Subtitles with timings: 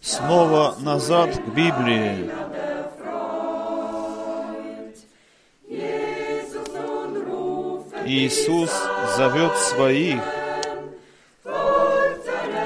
[0.00, 2.30] Снова назад к Библии.
[8.06, 8.70] Иисус
[9.16, 10.22] зовет своих.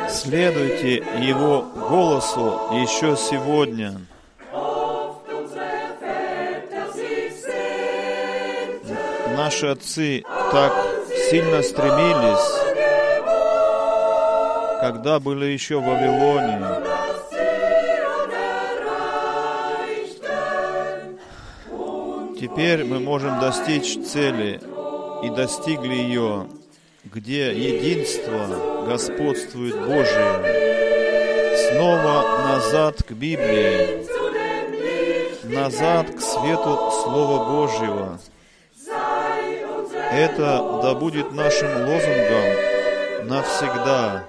[0.08, 4.00] Следуйте Его голосу еще сегодня.
[9.52, 10.72] Наши отцы так
[11.28, 12.38] сильно стремились,
[14.80, 16.58] когда были еще в Вавилоне,
[22.40, 24.58] Теперь мы можем достичь цели
[25.22, 26.46] и достигли ее,
[27.04, 31.68] где единство господствует Божие.
[31.68, 34.06] Снова назад к Библии,
[35.44, 38.18] назад к свету Слова Божьего.
[40.14, 44.24] Это да будет нашим лозунгом навсегда.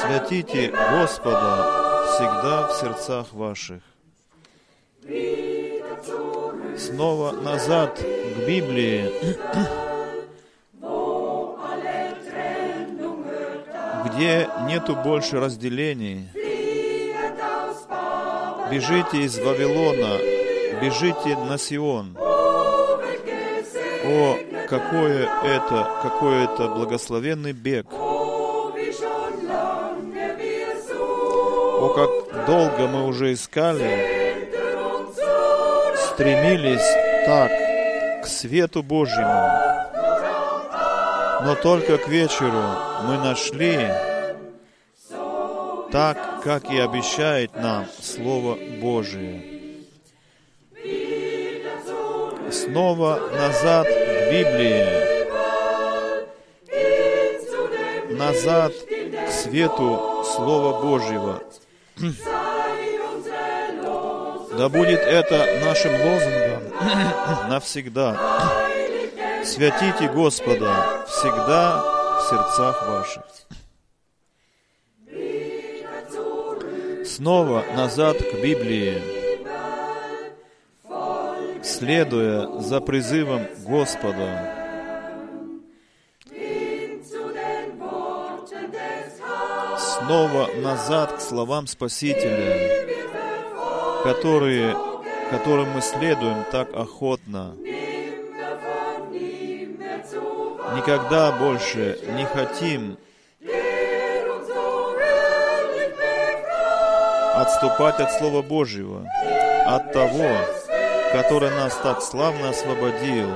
[0.00, 3.80] Святите Господа всегда в сердцах ваших
[6.78, 9.10] снова назад к Библии,
[14.06, 16.28] где нету больше разделений.
[18.70, 20.18] Бежите из Вавилона,
[20.80, 22.16] бежите на Сион.
[24.06, 24.36] О,
[24.68, 27.86] какое это, какой это благословенный бег.
[31.80, 34.14] О, как долго мы уже искали
[36.14, 37.50] стремились так
[38.22, 39.50] к свету Божьему,
[41.42, 42.62] но только к вечеру
[43.02, 43.88] мы нашли
[45.90, 49.53] так, как и обещает нам Слово Божие.
[52.74, 54.84] Снова назад к Библии,
[58.16, 61.40] назад к свету Слова Божьего.
[64.58, 66.62] Да будет это нашим лозунгом
[67.48, 68.18] навсегда.
[69.44, 71.80] Святите Господа всегда
[72.18, 73.24] в сердцах ваших.
[77.06, 79.13] Снова назад к Библии,
[81.78, 84.50] следуя за призывом Господа.
[89.78, 92.84] Снова назад к словам Спасителя
[94.04, 94.76] которые,
[95.30, 97.56] которым мы следуем так охотно.
[100.76, 102.98] Никогда больше не хотим
[107.34, 109.06] отступать от Слова Божьего,
[109.64, 110.28] от того,
[111.14, 113.30] который нас так славно освободил.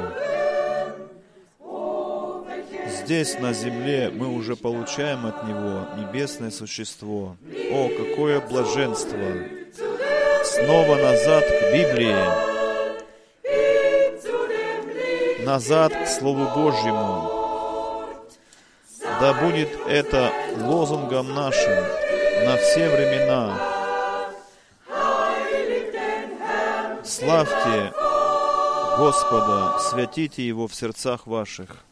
[2.89, 7.37] Здесь, на земле, мы уже получаем от Него небесное существо.
[7.71, 9.19] О, какое блаженство!
[10.45, 12.17] снова назад к Библии,
[15.45, 17.31] назад к Слову Божьему.
[19.21, 21.85] Да будет это лозунгом нашим
[22.45, 23.78] на все времена.
[27.29, 27.93] Славьте
[28.97, 31.85] Господа, святите Его в сердцах ваших.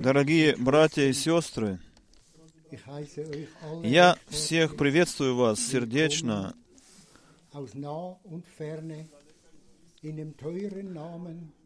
[0.00, 1.78] Дорогие братья и сестры,
[3.84, 6.54] я всех приветствую вас сердечно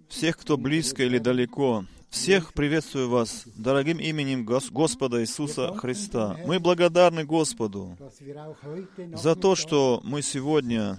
[0.08, 1.84] всех, кто близко или далеко.
[2.10, 6.36] Всех приветствую вас дорогим именем Гос- Господа Иисуса Христа.
[6.46, 7.96] Мы благодарны Господу
[9.16, 10.98] за то, что мы сегодня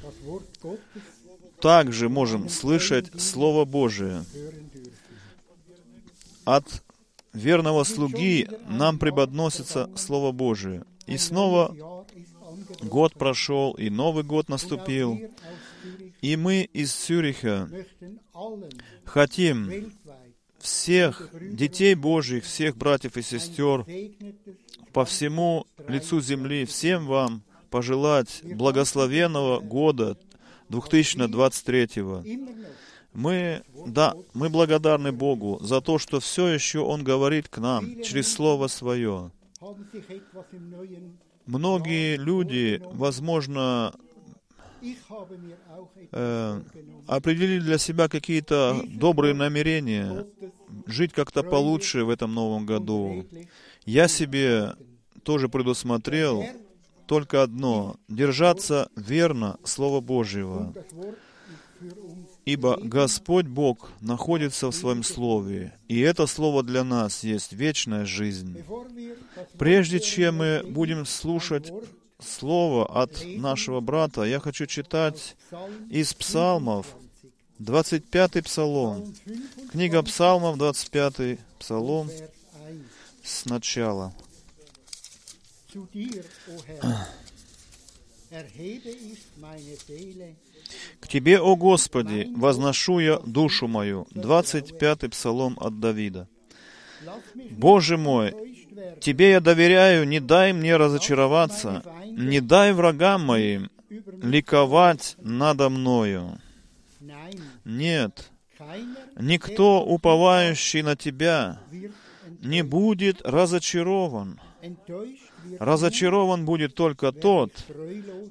[1.62, 4.24] также можем слышать Слово Божие.
[6.48, 6.82] От
[7.34, 10.86] верного слуги нам преподносится Слово Божие.
[11.06, 11.76] И снова
[12.82, 15.20] год прошел, и Новый год наступил.
[16.22, 17.70] И мы из Цюриха
[19.04, 19.92] хотим
[20.58, 23.86] всех детей Божьих, всех братьев и сестер
[24.94, 30.18] по всему лицу земли, всем вам пожелать благословенного года
[30.70, 31.90] 2023.
[33.18, 38.32] Мы, да, мы благодарны Богу за то, что все еще Он говорит к нам через
[38.32, 39.32] Слово Свое.
[41.48, 43.96] Многие люди, возможно,
[46.12, 46.62] э,
[47.08, 50.28] определили для себя какие-то добрые намерения,
[50.86, 53.26] жить как-то получше в этом новом году.
[53.84, 54.76] Я себе
[55.24, 56.44] тоже предусмотрел
[57.08, 60.72] только одно— держаться верно Слова Божьего.
[62.48, 68.64] Ибо Господь Бог находится в Своем Слове, и это Слово для нас есть вечная жизнь.
[69.58, 71.74] Прежде чем мы будем слушать
[72.20, 75.36] Слово от нашего брата, я хочу читать
[75.90, 76.88] из Псалмов
[77.60, 79.14] 25, 25-й Псалом.
[79.26, 82.30] 25, Книга Псалмов, 25-й Псалом, Vers
[82.70, 82.86] 1.
[83.24, 84.14] сначала.
[91.00, 94.08] «К Тебе, о Господи, возношу я душу мою».
[94.14, 96.28] 25-й Псалом от Давида.
[97.52, 98.34] «Боже мой,
[99.00, 103.70] Тебе я доверяю, не дай мне разочароваться, не дай врагам моим
[104.22, 106.40] ликовать надо мною.
[107.66, 108.30] Нет,
[109.20, 111.60] никто, уповающий на Тебя,
[112.42, 114.40] не будет разочарован.
[115.60, 117.52] Разочарован будет только тот,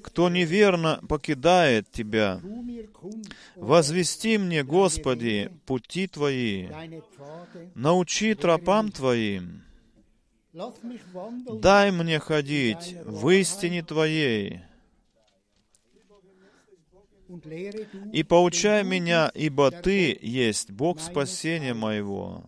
[0.02, 2.40] кто неверно покидает Тебя.
[3.54, 6.68] Возвести мне, Господи, пути Твои,
[7.74, 9.62] научи тропам Твоим,
[11.60, 14.60] дай мне ходить в истине Твоей,
[18.12, 22.44] и поучай меня, ибо Ты есть Бог спасения моего.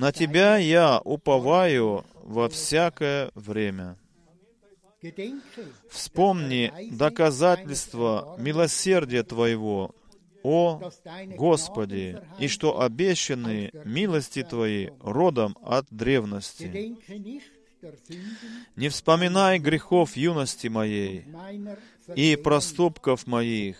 [0.00, 3.98] На Тебя я уповаю во всякое время.
[5.90, 9.94] Вспомни доказательства милосердия Твоего,
[10.42, 10.80] о
[11.36, 16.96] Господи, и что обещанные милости Твои родом от древности.
[18.76, 21.26] Не вспоминай грехов юности моей
[22.14, 23.76] и проступков моих.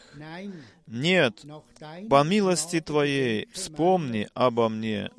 [0.90, 1.44] Нет,
[2.08, 5.10] по милости Твоей вспомни обо мне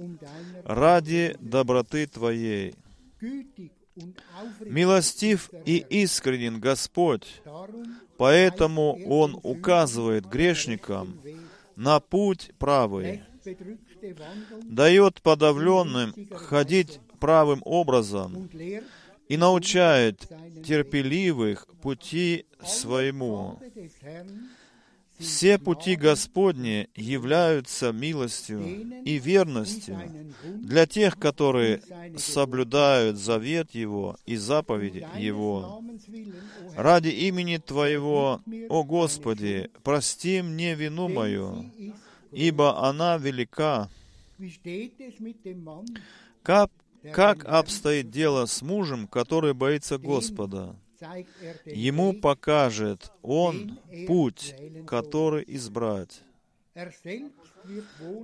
[0.66, 2.75] ради доброты Твоей.
[4.60, 7.42] Милостив и искренен Господь,
[8.18, 11.22] поэтому Он указывает грешникам
[11.78, 13.24] на путь правый,
[14.63, 18.50] дает подавленным ходить правым образом
[19.30, 20.20] и научает
[20.66, 23.58] терпеливых пути своему.
[25.22, 28.62] Все пути Господни являются милостью
[29.06, 30.00] и верностью
[30.44, 31.82] для тех, которые
[32.18, 35.84] соблюдают завет Его и заповеди Его.
[36.75, 41.70] Ради имени Твоего, о Господи, прости мне вину мою,
[42.32, 43.90] ибо она велика.
[46.42, 46.72] Как,
[47.13, 50.75] как обстоит дело с мужем, который боится Господа?
[51.65, 54.55] Ему покажет Он путь,
[54.88, 56.22] который избрать.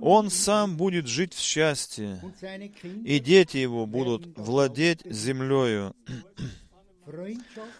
[0.00, 2.20] Он сам будет жить в счастье,
[3.04, 5.94] и дети его будут владеть землею.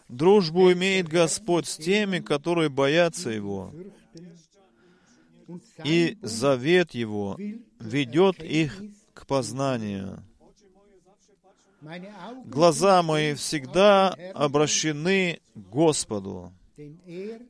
[0.08, 3.72] Дружбу имеет Господь с теми, которые боятся Его,
[5.84, 7.38] и завет Его
[7.78, 8.82] ведет их
[9.14, 10.22] к познанию.
[12.44, 16.52] Глаза мои всегда обращены к Господу,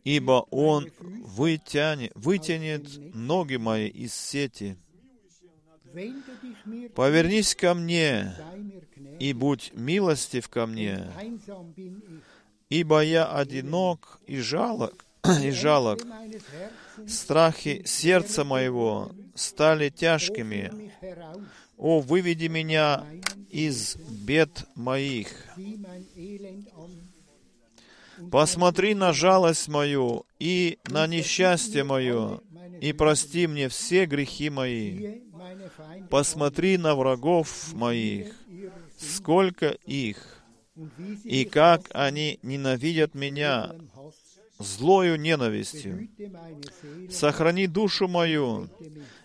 [0.05, 4.77] ибо Он вытянет, вытянет ноги мои из сети.
[6.95, 8.35] Повернись ко мне
[9.19, 11.11] и будь милостив ко мне,
[12.69, 15.07] ибо я одинок и жалок,
[15.43, 16.01] и жалок.
[17.07, 20.93] Страхи сердца моего стали тяжкими.
[21.79, 23.07] О, выведи меня
[23.49, 25.29] из бед моих.
[28.33, 32.41] Посмотри на жалость мою и на несчастье мое,
[32.81, 35.21] и прости мне все грехи мои.
[36.11, 38.35] Посмотри на врагов моих,
[38.99, 40.43] сколько их,
[41.23, 43.73] и как они ненавидят меня
[44.59, 46.09] злою ненавистью.
[47.09, 48.69] Сохрани душу мою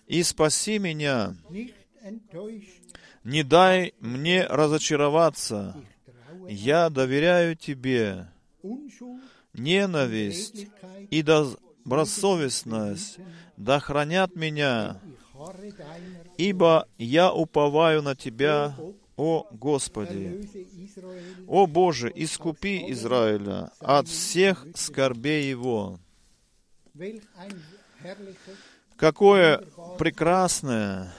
[0.05, 1.36] и спаси меня.
[3.24, 5.75] Не дай мне разочароваться.
[6.50, 8.27] Я доверяю Тебе.
[9.53, 10.67] Ненависть
[11.10, 13.19] и добросовестность
[13.57, 15.00] да хранят меня,
[16.38, 18.75] ибо я уповаю на Тебя,
[19.15, 20.50] о Господи.
[21.48, 26.00] О Боже, искупи Израиля от всех скорбей его.
[28.98, 29.63] Какое
[30.00, 31.13] прекрасное,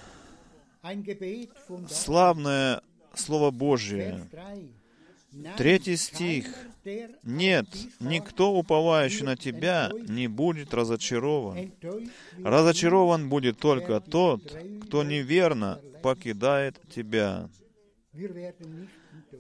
[1.89, 2.83] славное
[3.15, 4.29] Слово Божие.
[4.31, 4.75] Vers 3.
[5.35, 6.47] Nein, Третий стих.
[7.25, 7.67] Нет,
[7.99, 11.73] никто, уповающий на Тебя, не будет разочарован.
[12.43, 17.49] Разочарован будет только тот, кто неверно покидает Тебя.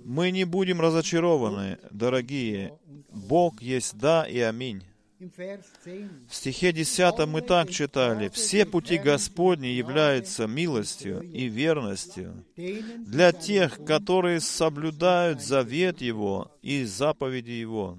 [0.04, 2.76] Мы не будем разочарованы, дорогие.
[3.10, 4.82] Бог есть да и аминь.
[5.24, 11.46] Im Vers 10, В стихе 10 мы так читали, «Все пути Господни являются милостью и
[11.46, 17.98] верностью для тех, которые соблюдают завет Его и заповеди Его».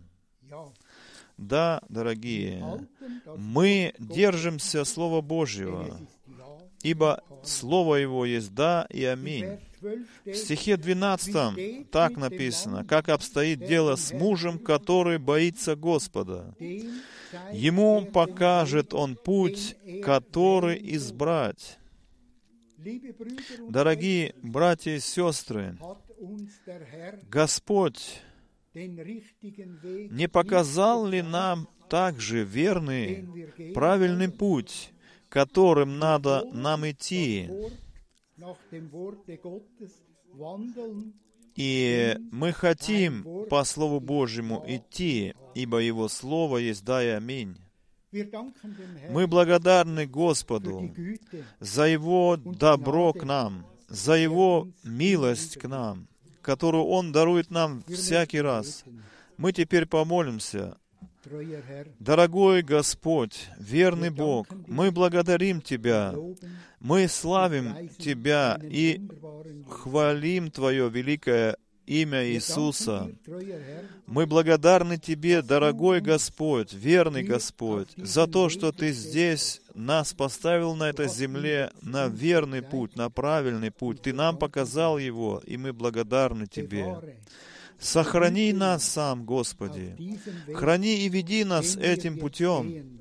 [1.37, 2.87] Да, дорогие,
[3.35, 5.99] мы держимся Слова Божьего,
[6.83, 9.45] ибо Слово Его есть да и аминь.
[9.45, 16.55] Vers 12 В стихе 12 так написано, как обстоит дело с мужем, который боится Господа.
[17.51, 21.77] Ему покажет он путь, который избрать.
[23.69, 25.77] Дорогие братья и сестры,
[27.29, 28.21] Господь
[28.73, 33.25] не показал ли нам также верный,
[33.73, 34.91] правильный путь,
[35.29, 37.49] которым надо нам идти?
[41.55, 47.57] И мы хотим по Слову Божьему идти, ибо Его Слово есть да и аминь.
[49.09, 50.93] Мы благодарны Господу
[51.59, 56.07] за Его добро к нам, за Его милость к нам,
[56.41, 58.83] которую Он дарует нам всякий раз.
[59.37, 60.77] Мы теперь помолимся.
[61.99, 66.13] Дорогой Господь, верный Бог, мы благодарим Тебя,
[66.79, 69.01] мы славим Тебя и
[69.67, 73.11] хвалим Твое великое имя Иисуса.
[74.05, 80.89] Мы благодарны Тебе, дорогой Господь, верный Господь, за то, что Ты здесь нас поставил на
[80.89, 84.01] этой земле на верный путь, на правильный путь.
[84.01, 87.17] Ты нам показал его, и мы благодарны Тебе.
[87.79, 89.95] Сохрани нас сам, Господи.
[90.53, 92.99] Храни и веди нас этим путем,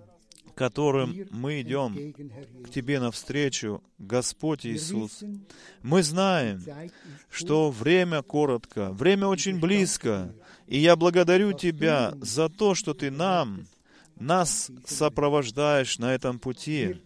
[0.54, 2.12] которым мы идем
[2.64, 2.71] к.
[2.71, 5.23] Тебе навстречу, Господь Иисус.
[5.83, 6.62] Мы знаем,
[7.31, 10.35] что время коротко, время очень близко,
[10.66, 13.66] и я благодарю Тебя за то, что Ты нам,
[14.19, 17.00] нас сопровождаешь на этом пути.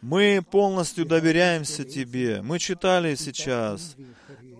[0.00, 2.42] Мы полностью доверяемся Тебе.
[2.42, 3.96] Мы читали сейчас.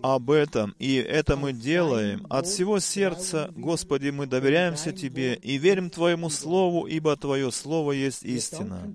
[0.02, 2.26] Об этом, и это мы делаем.
[2.28, 8.22] От всего сердца, Господи, мы доверяемся Тебе и верим Твоему Слову, ибо Твое Слово есть
[8.24, 8.94] истина.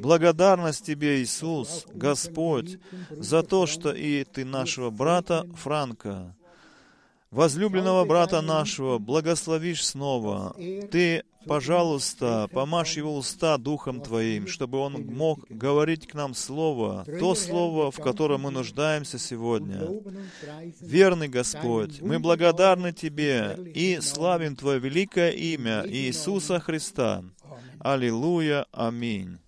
[0.00, 2.78] Благодарность Тебе, Иисус, Господь,
[3.10, 6.34] за то, что и Ты нашего брата Франка,
[7.30, 10.54] возлюбленного брата нашего, благословишь снова.
[10.90, 17.34] Ты, пожалуйста, помажь его уста Духом Твоим, чтобы он мог говорить к нам Слово, то
[17.34, 19.80] Слово, в котором мы нуждаемся сегодня.
[20.80, 27.24] Верный Господь, мы благодарны Тебе и славим Твое великое имя Иисуса Христа.
[27.80, 29.38] Аллилуйя, аминь.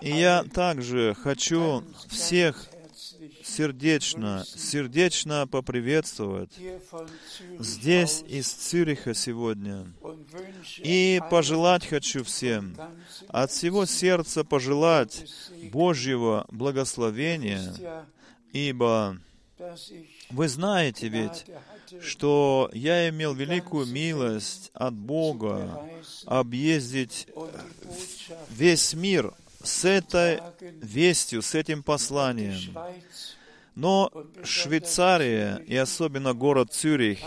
[0.00, 2.68] И я также хочу всех
[3.54, 6.52] сердечно, сердечно поприветствовать
[7.58, 9.86] здесь, из Цюриха сегодня.
[10.78, 12.76] И пожелать хочу всем,
[13.28, 15.24] от всего сердца пожелать.
[15.72, 17.74] Божьего благословения,
[18.52, 19.18] ибо
[20.30, 21.46] вы знаете ведь,
[22.00, 25.80] что я имел великую милость от Бога
[26.26, 27.28] объездить
[28.50, 29.32] весь мир
[29.62, 30.40] с этой
[30.82, 32.76] вестью, с этим посланием.
[33.74, 34.10] Но
[34.44, 37.18] Швейцария, и особенно город Цюрих,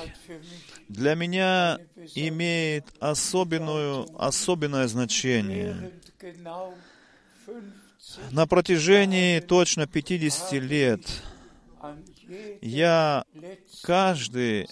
[0.88, 1.77] для меня
[2.16, 5.92] имеет особенную, особенное значение.
[6.20, 6.74] während genau
[7.46, 11.01] 50 На протяжении точно 50 лет
[12.62, 13.25] я
[13.84, 14.68] каждый,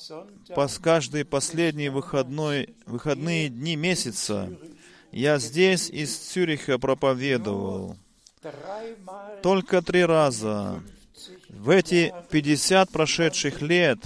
[0.53, 4.49] пос, каждый последний выходной, выходные дни месяца
[5.11, 7.95] я здесь из Цюриха проповедовал.
[9.41, 10.81] Только три раза.
[11.55, 13.97] В эти 50 прошедших лет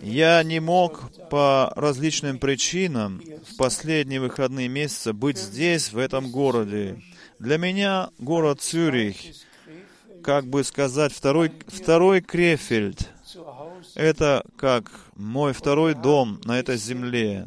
[0.00, 7.02] я не мог по различным причинам в последние выходные месяца быть здесь, в этом городе.
[7.38, 9.16] Для меня город Цюрих,
[10.22, 13.10] как бы сказать, второй, второй Крефельд,
[13.94, 17.46] это как мой второй дом на этой земле.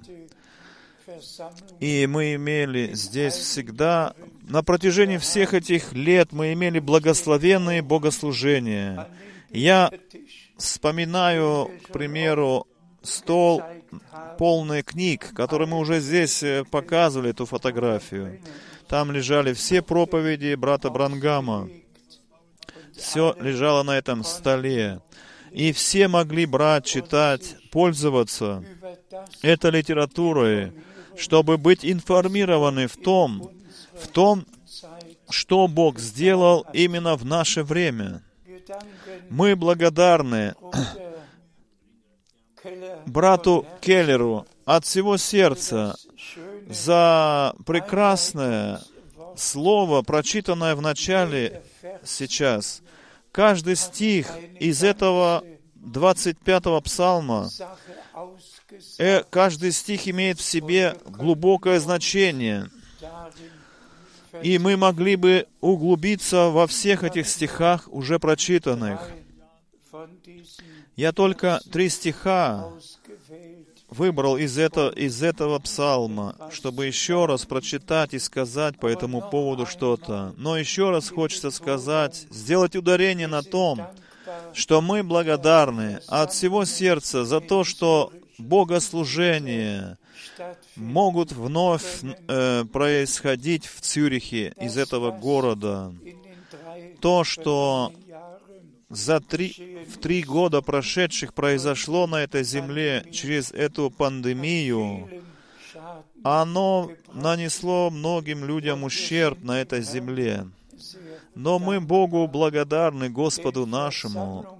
[1.79, 4.13] И мы имели здесь всегда,
[4.49, 9.07] на протяжении всех этих лет мы имели благословенные богослужения.
[9.51, 9.91] Я
[10.57, 12.67] вспоминаю, к примеру,
[13.03, 13.61] стол
[14.39, 18.41] полный книг, который мы уже здесь э, показывали, эту фотографию.
[18.87, 21.69] Там лежали все проповеди брата Брангама.
[22.97, 25.01] Все лежало на этом столе.
[25.51, 28.63] И все могли брать, читать, пользоваться
[29.41, 30.73] этой литературой,
[31.17, 33.51] чтобы быть информированы в том,
[34.01, 34.45] в том,
[35.29, 38.23] что Бог сделал именно в наше время.
[39.29, 40.55] Мы благодарны
[43.05, 45.95] брату Келлеру от всего сердца
[46.67, 48.81] за прекрасное
[49.35, 51.63] слово, прочитанное в начале
[52.03, 52.81] сейчас.
[53.31, 54.27] Каждый стих
[54.59, 55.43] из этого
[55.77, 57.49] 25-го псалма,
[58.97, 62.69] э, каждый стих имеет в себе глубокое значение.
[64.43, 69.11] И мы могли бы углубиться во всех этих стихах, уже прочитанных.
[70.95, 72.71] Я только три стиха
[73.89, 79.65] выбрал из, это, из этого псалма, чтобы еще раз прочитать и сказать по этому поводу
[79.65, 80.33] что-то.
[80.37, 83.81] Но еще раз хочется сказать, сделать ударение на том,
[84.53, 89.98] что мы благодарны от всего сердца за то, что stattfinden
[90.75, 95.93] могут вновь э, происходить в Цюрихе из этого города.
[97.01, 97.93] То, что
[98.89, 105.09] за три, в три года прошедших произошло на этой земле через эту пандемию,
[106.23, 110.47] оно нанесло многим людям ущерб на этой земле.
[111.35, 114.59] Но мы Богу благодарны, Господу нашему,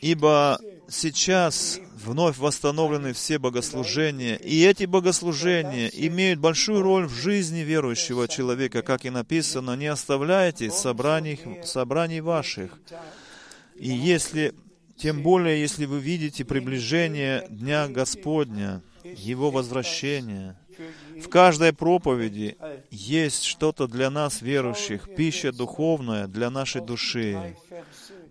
[0.00, 8.28] ибо сейчас вновь восстановлены все богослужения, и эти богослужения имеют большую роль в жизни верующего
[8.28, 12.78] человека, как и написано, не оставляйте собраний, собраний ваших.
[13.76, 14.54] И если,
[14.96, 20.56] тем более, если вы видите приближение Дня Господня, Его возвращения,
[21.22, 22.56] в каждой проповеди
[22.90, 27.56] есть что-то для нас, верующих, пища духовная для нашей души.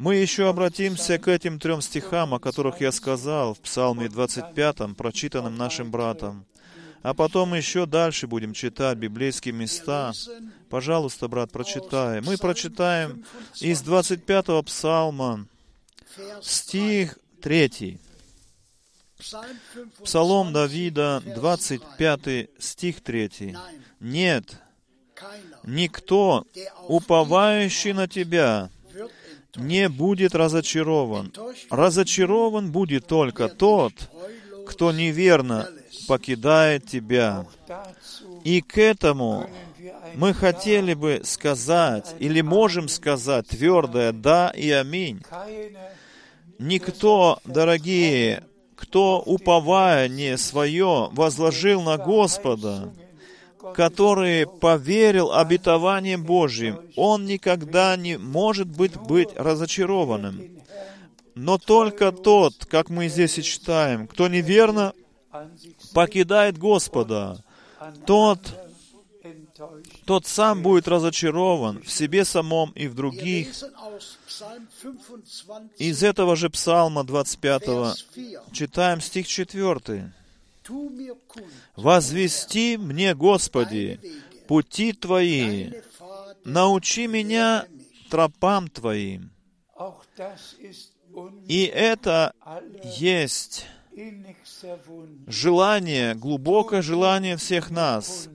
[0.02, 5.56] Мы еще обратимся к этим трем стихам, о которых я сказал в Псалме 25, прочитанным
[5.56, 6.48] нашим братом.
[7.04, 10.12] А потом еще дальше будем читать библейские места.
[10.72, 12.20] Пожалуйста, брат, прочитай.
[12.22, 13.24] Мы прочитаем
[13.60, 15.46] из 25-го псалма,
[16.42, 18.00] стих 3.
[20.04, 23.56] Псалом Давида, 25 стих 3.
[24.00, 24.56] «Нет,
[25.64, 26.44] никто,
[26.88, 28.72] уповающий на Тебя,
[29.56, 31.34] не будет разочарован.
[31.70, 33.94] Разочарован будет только тот,
[34.68, 35.70] кто неверно
[36.08, 37.46] покидает Тебя».
[38.44, 39.50] И к этому
[40.16, 45.22] мы хотели бы сказать, или можем сказать твердое «да» и «аминь».
[46.60, 48.44] Никто, дорогие,
[48.76, 52.94] кто, уповая не свое, возложил на Господа,
[53.76, 60.62] который поверил обетованиям Божьим, он никогда не может быть, быть разочарованным.
[61.36, 64.94] Но только тот, как мы здесь и читаем, кто неверно
[65.94, 67.44] покидает Господа,
[68.06, 68.40] тот,
[70.06, 73.48] тот сам будет разочарован в себе самом и в других.
[75.78, 77.64] Из этого же Псалма 25
[78.52, 80.14] читаем стих 4.
[81.76, 84.00] «Возвести мне, Господи,
[84.48, 85.72] пути Твои,
[86.46, 87.66] научи меня
[88.10, 89.32] тропам Твоим».
[91.48, 92.34] И это
[92.98, 93.66] есть
[95.28, 98.30] желание, глубокое желание всех нас.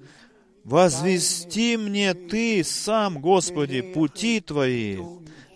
[0.65, 4.99] Возвести мне Ты сам, Господи, пути Твои.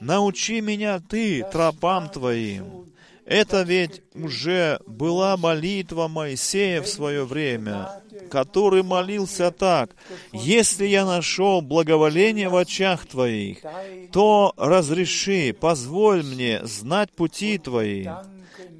[0.00, 2.89] Научи меня Ты тропам Твоим.
[3.30, 9.94] Это ведь уже была молитва Моисея в свое время, который молился так,
[10.32, 13.58] «Если я нашел благоволение в очах Твоих,
[14.10, 18.08] то разреши, позволь мне знать пути Твои».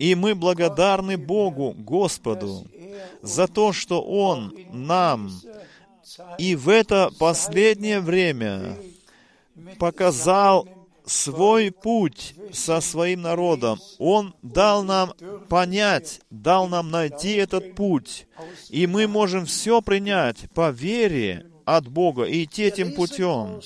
[0.01, 2.67] И мы благодарны Богу, Господу,
[3.23, 5.31] за то, что Он нам
[6.39, 8.77] и в это последнее время
[9.79, 10.67] показал
[11.11, 13.81] свой путь со своим народом.
[13.99, 15.12] Он дал нам
[15.49, 18.27] понять, дал нам найти этот путь.
[18.68, 23.61] И мы можем все принять по вере от Бога и идти этим путем.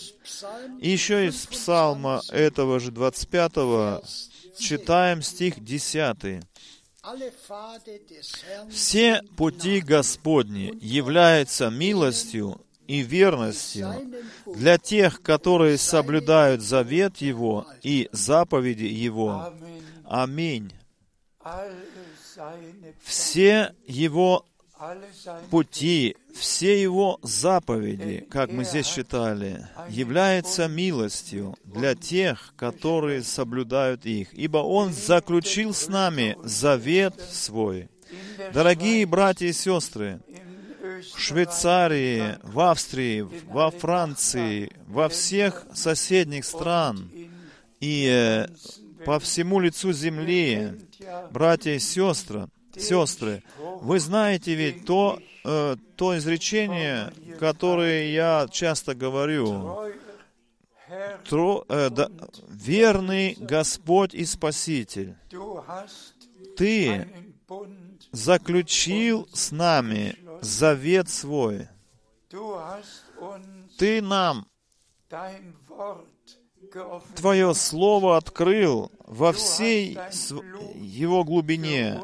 [0.80, 3.52] Еще из псалма этого же 25
[4.59, 6.42] читаем стих 10.
[8.70, 13.92] Все пути Господни являются милостью и верностью
[14.47, 19.53] для тех, которые соблюдают завет Его и заповеди Его.
[20.05, 20.73] Аминь.
[23.03, 24.44] Все Его
[25.51, 34.35] пути, все Его заповеди, как мы здесь читали, являются милостью для тех, которые соблюдают их,
[34.35, 37.88] ибо Он заключил с нами завет свой.
[38.53, 40.20] Дорогие братья и сестры,
[41.12, 47.10] в Швейцарии, в Австрии, во Франции, во всех соседних стран.
[47.80, 48.46] И э,
[49.04, 50.80] по всему лицу земли,
[51.30, 53.42] братья и сестры, сестры,
[53.80, 59.92] вы знаете ведь то, э, то изречение, которое я часто говорю,
[61.28, 62.08] Тро, э, да,
[62.48, 65.14] верный Господь и Спаситель,
[66.56, 67.08] Ты
[68.12, 71.68] заключил с нами завет свой.
[73.78, 74.46] Ты нам
[77.14, 79.98] Твое Слово открыл во всей
[80.76, 82.00] его глубине.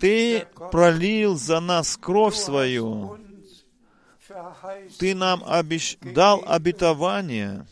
[0.00, 3.18] Ты пролил за нас кровь свою.
[4.98, 5.98] Ты нам обещ...
[6.00, 7.66] дал обетование,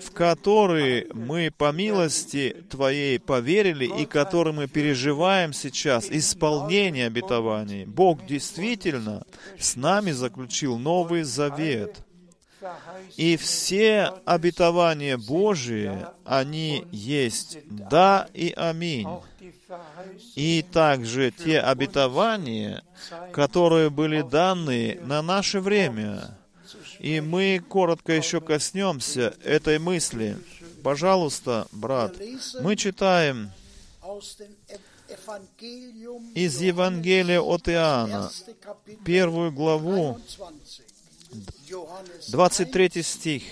[0.00, 7.84] в которые мы по милости Твоей поверили и которые мы переживаем сейчас, исполнение обетований.
[7.84, 9.24] Бог действительно
[9.58, 11.98] с нами заключил Новый Завет.
[13.16, 15.92] И все обетования Божии,
[16.24, 19.08] они есть «да» и «аминь».
[20.36, 22.82] И также те обетования,
[23.32, 26.38] которые были даны на наше время.
[27.02, 30.38] И мы коротко еще коснемся этой мысли.
[30.84, 32.14] Пожалуйста, брат,
[32.60, 33.50] мы читаем
[36.36, 38.30] из Евангелия от Иоанна,
[39.04, 40.20] первую главу,
[42.28, 43.42] 23 стих.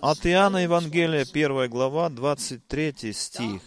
[0.00, 3.62] От Иоанна Евангелия, 1 глава, 23 стих.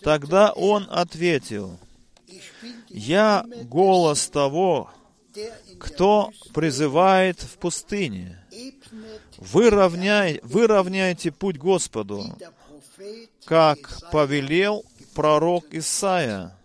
[0.00, 1.76] Тогда он ответил,
[2.88, 4.90] «Я голос того,
[5.78, 8.38] кто призывает в пустыне.
[9.38, 12.24] Выровняй, выровняйте путь Господу,
[13.44, 13.78] как
[14.10, 14.84] повелел
[15.14, 16.56] пророк Исаия.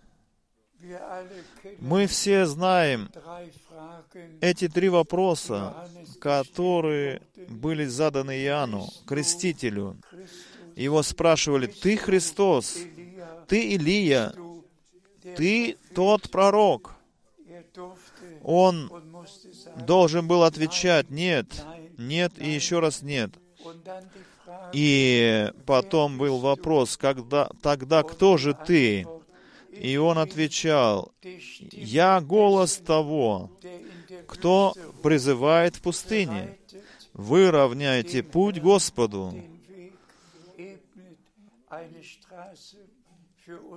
[1.79, 3.09] Мы все знаем
[4.41, 5.75] эти три вопроса,
[6.19, 9.97] которые были заданы Иоанну, крестителю.
[10.75, 12.77] Его спрашивали, «Ты Христос?
[13.47, 14.33] Ты Илия?
[15.35, 16.98] Ты тот пророк?»
[18.43, 18.91] Он
[19.85, 21.47] должен был отвечать «нет»,
[21.97, 23.31] «нет» и еще раз «нет».
[24.73, 29.07] И потом был вопрос, когда, тогда кто же ты?
[29.71, 31.11] И он отвечал,
[31.71, 33.51] «Я голос того,
[34.27, 36.57] кто призывает в пустыне.
[37.13, 39.33] Вы равняете путь Господу.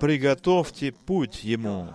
[0.01, 1.89] Приготовьте путь Ему».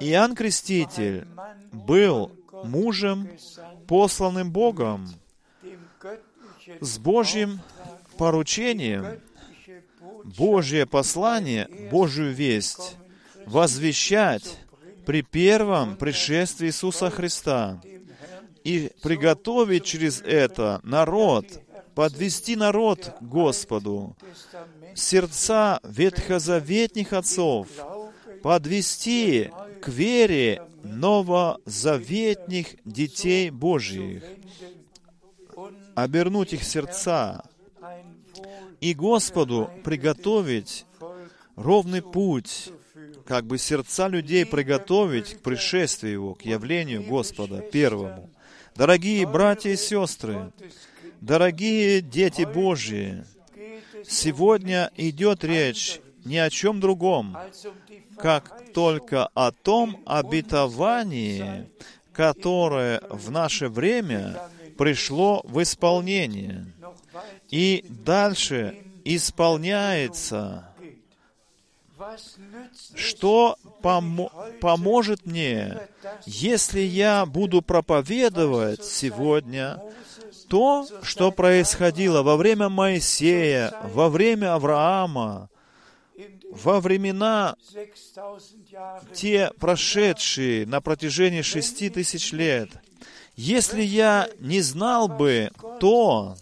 [0.00, 1.26] Иоанн Креститель
[1.72, 2.32] был
[2.64, 3.28] мужем,
[3.86, 5.08] посланным Богом,
[6.80, 7.60] с Божьим
[8.18, 9.20] поручением,
[10.24, 12.96] Божье послание, Божью весть
[13.46, 14.58] возвещать
[15.04, 17.80] при первом пришествии Иисуса Христа
[18.62, 21.46] и приготовить через это народ,
[21.94, 24.16] подвести народ к Господу,
[24.94, 27.66] сердца ветхозаветних отцов,
[28.42, 29.50] подвести
[29.80, 34.24] к вере новозаветних детей Божьих,
[35.94, 37.44] обернуть их сердца
[38.80, 40.86] и Господу приготовить
[41.56, 42.70] ровный путь,
[43.26, 48.30] как бы сердца людей приготовить к пришествию Его, к явлению Господа первому.
[48.74, 50.52] Дорогие братья и сестры,
[51.20, 53.24] дорогие дети Божьи,
[54.04, 57.36] Сегодня идет речь ни о чем другом,
[58.16, 61.68] как только о том обетовании,
[62.12, 64.40] которое в наше время
[64.78, 66.66] пришло в исполнение
[67.50, 70.68] и дальше исполняется.
[72.96, 74.30] Что помо-
[74.60, 75.78] поможет мне,
[76.26, 79.78] если я буду проповедовать сегодня
[80.48, 85.48] то, что происходило во время Моисея, во время Авраама,
[86.50, 92.70] во времена 6000 Jahren те прошедшие на протяжении шести тысяч лет,
[93.36, 96.36] если я не знал бы то,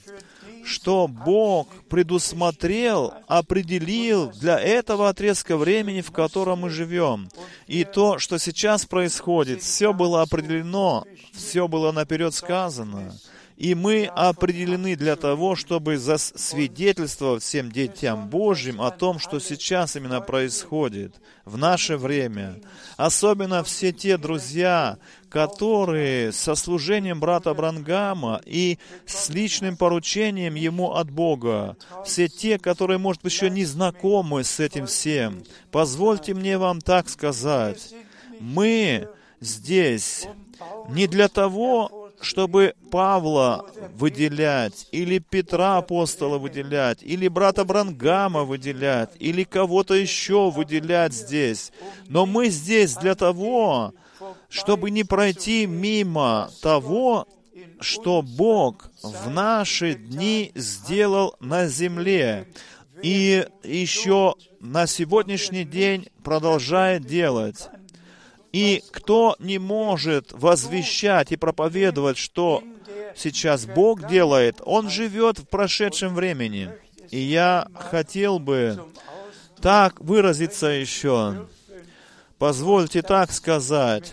[0.64, 7.29] что Бог предусмотрел, определил для этого отрезка времени, в котором мы живем.
[7.66, 13.12] И то, что сейчас происходит, все было определено, все было наперед сказано.
[13.61, 20.23] И мы определены для того, чтобы засвидетельствовать всем детям Божьим о том, что сейчас именно
[20.23, 22.59] происходит в наше время.
[22.96, 24.96] Особенно все те друзья,
[25.29, 32.96] которые со служением брата Брангама и с личным поручением ему от Бога, все те, которые,
[32.96, 37.92] может быть, еще не знакомы с этим всем, позвольте мне вам так сказать,
[38.40, 39.07] мы
[39.38, 40.29] здесь
[40.88, 49.44] не для того, чтобы Павла выделять, или Петра апостола выделять, или брата Брангама выделять, или
[49.44, 51.72] кого-то еще выделять здесь.
[52.09, 53.94] Но мы здесь для того,
[54.48, 57.26] чтобы не пройти мимо того,
[57.80, 62.46] что Бог в наши дни сделал на земле
[63.02, 67.70] и еще на сегодняшний день продолжает делать.
[68.52, 72.62] И кто не может возвещать и проповедовать, что
[73.14, 76.70] сейчас Бог делает, он живет в прошедшем времени.
[77.10, 78.80] И я хотел бы
[79.60, 81.46] так выразиться еще.
[82.38, 84.12] Позвольте так сказать.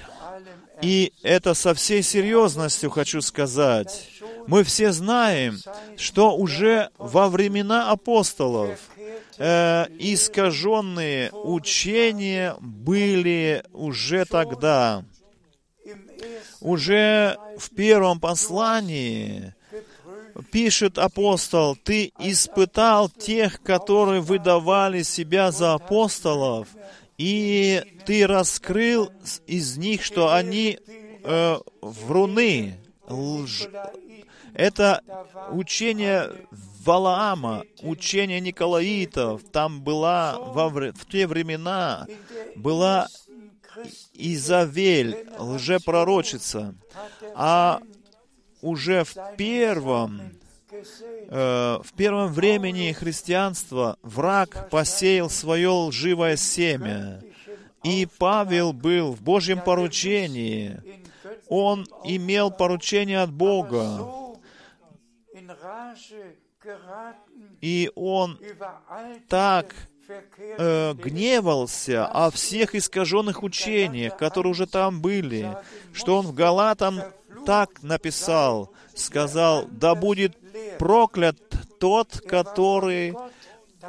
[0.82, 4.10] И это со всей серьезностью хочу сказать.
[4.46, 5.58] Мы все знаем,
[5.98, 8.80] что уже во времена апостолов
[9.38, 15.04] э, искаженные учения были уже тогда.
[16.60, 19.54] Уже в первом послании
[20.52, 26.68] пишет апостол, «Ты испытал тех, которые выдавали себя за апостолов,
[27.18, 29.12] и ты раскрыл
[29.48, 30.80] из них, что они
[31.24, 33.68] э, вруны, лж...
[34.54, 35.02] Это
[35.52, 36.32] учение
[36.88, 39.42] Валаама, учение Николаитов.
[39.52, 42.08] Там была во, в те времена
[42.56, 43.08] была
[44.14, 46.76] Изавель, лжепророчица.
[47.36, 47.82] А
[48.62, 50.32] уже в первом
[51.30, 57.22] э, в первом времени христианства враг посеял свое лживое семя.
[57.84, 60.82] И Павел был в Божьем поручении.
[61.50, 64.00] Он имел поручение от Бога.
[67.62, 68.40] И он
[69.28, 69.74] так
[70.58, 75.58] э, гневался о всех искаженных учениях, которые уже там были,
[75.94, 77.02] что он в Галатам
[77.46, 80.38] так написал, сказал, да будет
[80.78, 81.38] проклят
[81.80, 83.16] тот, который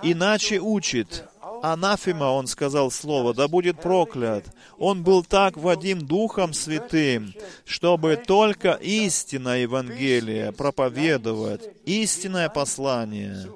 [0.03, 1.25] иначе учит.
[1.63, 4.45] Анафима, он сказал слово, да будет проклят.
[4.79, 13.49] Он был так Вадим Духом Святым, чтобы только истинное Евангелие проповедовать, истинное послание.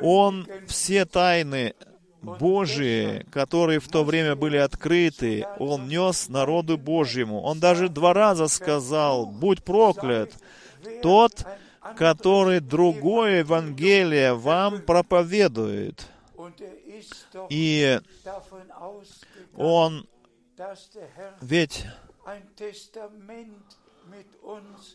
[0.00, 1.74] Он все тайны
[2.22, 7.42] Божии, которые в то время были открыты, Он нес народу Божьему.
[7.42, 10.32] Он даже два раза сказал, «Будь проклят
[11.02, 11.44] тот,
[11.96, 16.06] который другое Евангелие вам проповедует».
[16.58, 18.00] Er И
[19.56, 20.08] он
[21.40, 21.84] ведь,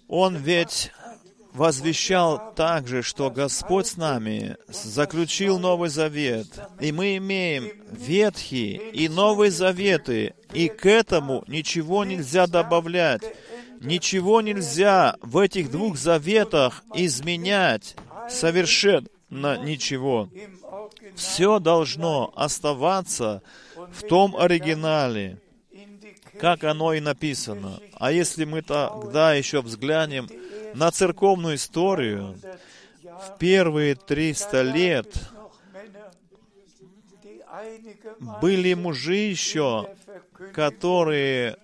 [0.08, 0.92] он ведь
[1.54, 6.48] возвещал также, что Господь с нами заключил Новый Завет,
[6.80, 13.22] и мы имеем Ветхий и Новый Заветы, и к этому ничего нельзя добавлять,
[13.80, 17.96] ничего нельзя в этих двух заветах изменять,
[18.30, 19.08] совершенно
[19.58, 20.30] ничего.
[20.34, 23.41] im Original Все должно оставаться
[23.76, 25.39] в том оригинале,
[26.39, 27.80] как оно и написано.
[27.93, 30.28] А если мы тогда еще взглянем
[30.74, 32.36] на церковную историю,
[33.04, 35.15] в первые 300 лет
[38.41, 39.88] были мужи еще,
[40.54, 41.58] которые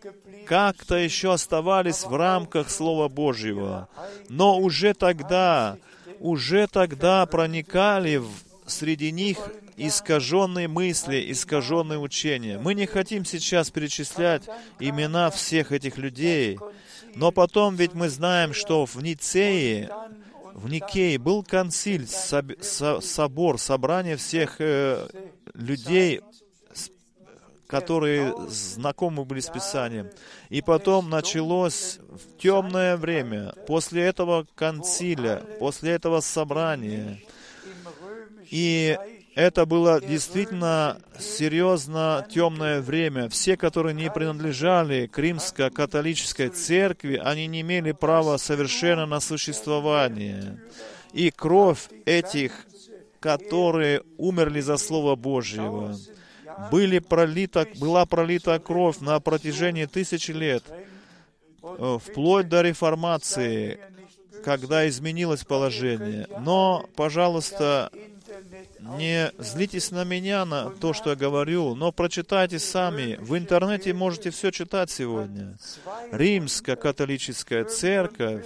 [0.45, 3.87] как-то еще оставались в рамках Слова Божьего,
[4.29, 5.77] но уже тогда,
[6.19, 8.29] уже тогда проникали в
[8.65, 9.37] среди них
[9.77, 12.59] искаженные мысли, искаженные учения.
[12.59, 14.43] Мы не хотим сейчас перечислять
[14.79, 16.59] имена всех этих людей,
[17.15, 19.89] но потом ведь мы знаем, что в Ницее,
[20.53, 25.07] в Никее был консиль, соб- со- собор, собрание всех э,
[25.53, 26.21] людей,
[27.69, 30.09] которые знакомы были с Писанием.
[30.49, 31.99] И потом началось
[32.39, 37.21] темное время, после этого консиля, после этого собрания.
[38.49, 38.97] И
[39.35, 43.29] это было действительно серьезно темное время.
[43.29, 50.59] Все, которые не принадлежали к римско-католической церкви, они не имели права совершенно на существование.
[51.13, 52.65] И кровь этих,
[53.19, 55.95] которые умерли за Слово Божьего,
[56.71, 60.63] были пролита, была пролита кровь на протяжении тысячи лет,
[61.63, 63.79] э, вплоть до реформации,
[64.43, 66.27] когда изменилось положение.
[66.39, 67.91] Но, пожалуйста,
[68.97, 73.17] не злитесь на меня, на то, что я говорю, но прочитайте сами.
[73.19, 75.57] В интернете можете все читать сегодня.
[76.11, 78.45] Римская католическая церковь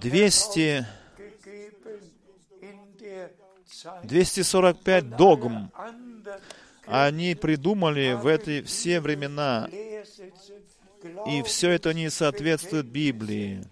[0.00, 0.86] 200,
[4.04, 5.70] 245 догм
[6.86, 9.68] они придумали в эти все времена,
[11.26, 13.64] и все это не соответствует Библии.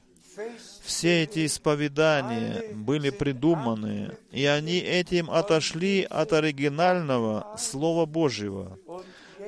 [0.83, 8.79] Все эти исповедания были придуманы, и они этим отошли от оригинального Слова Божьего,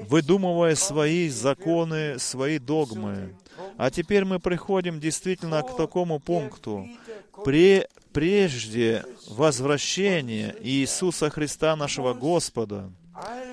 [0.09, 3.35] выдумывая свои законы, свои догмы.
[3.77, 6.87] А теперь мы приходим действительно к такому пункту.
[7.33, 12.91] Пре- прежде возвращения Иисуса Христа, нашего Господа,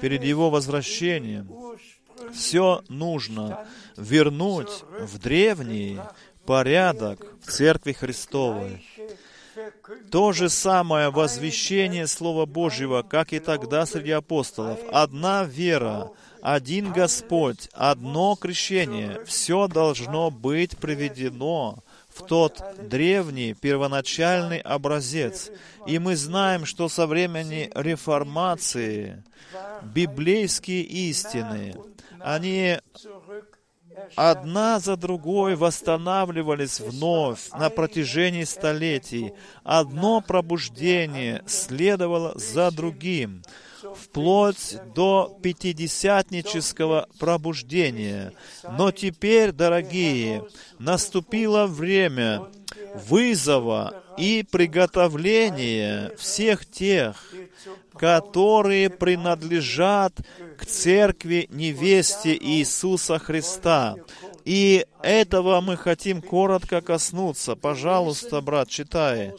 [0.02, 1.50] перед Его возвращением,
[2.34, 3.66] все нужно
[3.98, 6.00] вернуть в древний
[6.46, 8.86] порядок в Церкви Христовой.
[10.12, 14.80] То же самое возвещение Слова Божьего, как и тогда среди апостолов.
[14.92, 19.20] Одна вера, один Господь, одно крещение.
[19.26, 21.84] Все должно быть приведено
[22.20, 25.52] в тот древний первоначальный образец.
[25.88, 29.24] И мы знаем, что со времени реформации
[29.82, 31.76] библейские истины,
[32.20, 32.80] они
[34.16, 39.34] одна за другой восстанавливались вновь на протяжении столетий.
[39.64, 43.44] Одно пробуждение следовало за другим,
[43.96, 48.34] вплоть до пятидесятнического пробуждения.
[48.78, 50.44] Но теперь, дорогие,
[50.80, 52.48] наступило время
[52.96, 57.16] вызова и приготовления всех тех,
[57.98, 60.14] которые принадлежат
[60.58, 63.96] к церкви невесте Иисуса Христа.
[64.50, 67.56] И этого мы хотим коротко коснуться.
[67.56, 69.32] Пожалуйста, брат, читай.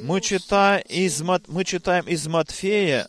[0.00, 3.08] Мы читаем из, мы читаем из Матфея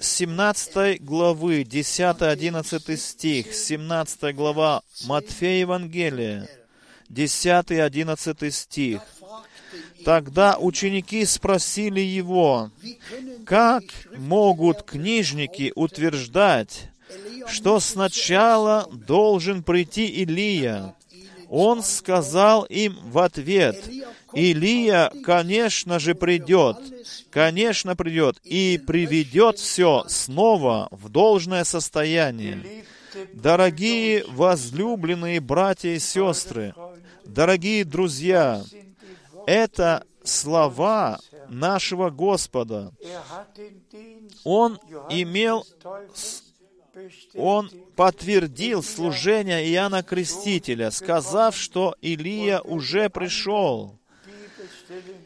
[0.00, 6.48] 17 главы, 10-11 стих, 17 глава Матфея Евангелия,
[7.10, 9.02] 10-11 стих.
[10.06, 12.70] Тогда ученики спросили его,
[13.44, 13.82] как
[14.16, 16.88] могут книжники утверждать,
[17.46, 20.94] что сначала должен прийти Илия?
[21.48, 23.82] Он сказал им в ответ,
[24.34, 26.76] Илия, конечно же, придет,
[27.30, 32.84] конечно, придет и приведет все снова в должное состояние.
[33.32, 36.74] Дорогие возлюбленные братья и сестры,
[37.24, 38.62] дорогие друзья,
[39.46, 42.92] это слова нашего Господа.
[44.44, 44.78] Он
[45.10, 45.66] имел,
[47.34, 53.98] он подтвердил служение Иоанна Крестителя, сказав, что Илия уже пришел.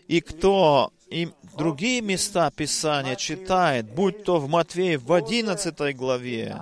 [0.08, 6.60] И кто и другие места Писания читает, будь то в Матвея в 11 главе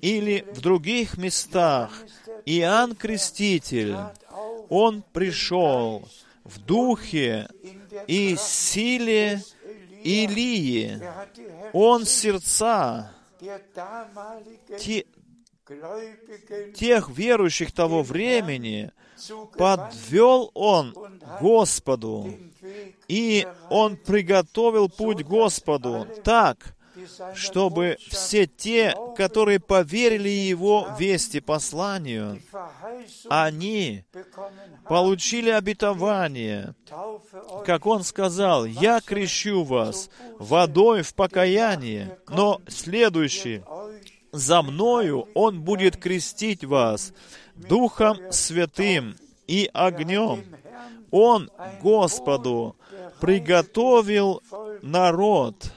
[0.00, 1.90] или в других местах,
[2.44, 3.96] Иоанн Креститель,
[4.68, 6.08] он пришел
[6.44, 7.48] в духе
[8.06, 9.42] и силе
[10.02, 11.00] Илии.
[11.72, 13.12] Он сердца
[14.78, 15.04] те-
[16.74, 18.90] тех верующих того времени
[19.58, 20.92] подвел он
[21.40, 22.34] Господу,
[23.08, 26.06] и он приготовил путь Господу.
[26.24, 26.74] Так,
[27.34, 32.40] чтобы все те, которые поверили Его вести посланию,
[33.28, 34.04] они
[34.88, 36.74] получили обетование,
[37.64, 43.62] как Он сказал, «Я крещу вас водой в покаяние, но следующий,
[44.32, 47.12] за мною Он будет крестить вас
[47.54, 50.44] Духом Святым и огнем».
[51.12, 51.50] Он
[51.82, 52.74] Господу
[53.20, 54.42] приготовил
[54.80, 55.70] народ.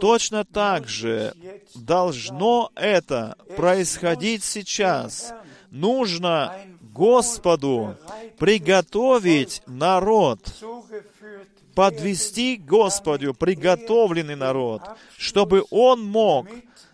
[0.00, 1.34] Точно так же
[1.74, 5.32] должно это происходить сейчас.
[5.70, 7.96] Нужно Господу
[8.38, 10.40] приготовить народ,
[11.74, 14.82] подвести к Господу приготовленный народ,
[15.16, 16.46] чтобы Он мог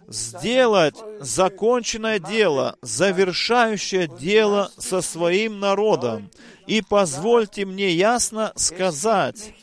[0.08, 6.30] сделать законченное дело, завершающее дело со своим народом.
[6.66, 9.54] И позвольте мне ясно сказать,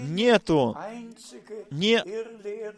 [0.00, 0.76] нету
[1.70, 2.00] ни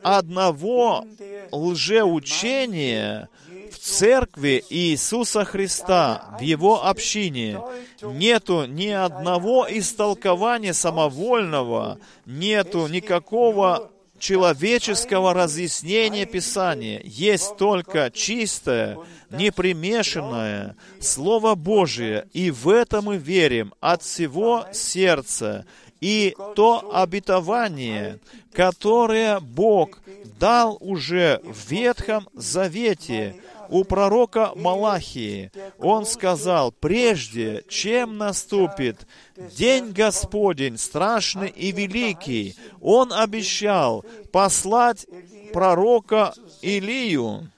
[0.03, 1.05] одного
[1.53, 3.29] лжеучения
[3.71, 7.61] в церкви Иисуса Христа, в Его общине.
[8.03, 17.01] Нету ни одного истолкования самовольного, нету никакого человеческого разъяснения Писания.
[17.05, 18.99] Есть только чистое,
[19.31, 25.65] непримешанное Слово Божие, и в это мы верим от всего сердца.
[26.01, 28.19] И то обетование,
[28.53, 30.01] которое Бог
[30.39, 33.37] дал уже в Ветхом Завете
[33.69, 35.53] у пророка Малахии.
[35.79, 45.07] Он сказал, прежде чем наступит день Господень, страшный и великий, Он обещал послать
[45.53, 47.51] пророка Илию.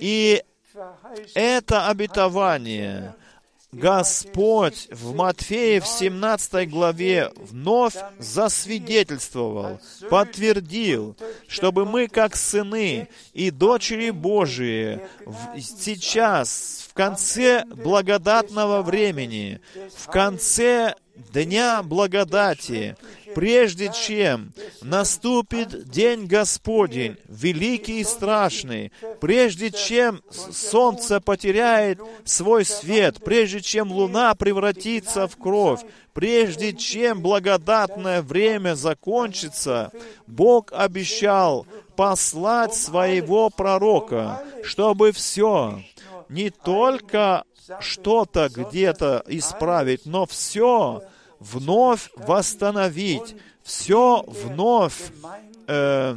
[0.00, 0.42] И
[1.34, 3.14] это обетование
[3.74, 11.16] Господь в Матфея в 17 главе вновь засвидетельствовал, подтвердил,
[11.48, 15.00] чтобы мы, как сыны и дочери Божии,
[15.58, 19.60] сейчас, в конце благодатного времени,
[19.96, 20.94] в конце
[21.32, 22.96] дня благодати,
[23.34, 33.60] прежде чем наступит день Господень, великий и страшный, прежде чем солнце потеряет свой свет, прежде
[33.60, 35.80] чем луна превратится в кровь,
[36.12, 39.90] прежде чем благодатное время закончится,
[40.26, 41.66] Бог обещал
[41.96, 45.80] послать своего пророка, чтобы все,
[46.28, 47.44] не только
[47.80, 51.02] что-то где-то исправить, но все
[51.40, 55.10] вновь восстановить, все вновь
[55.66, 56.16] э,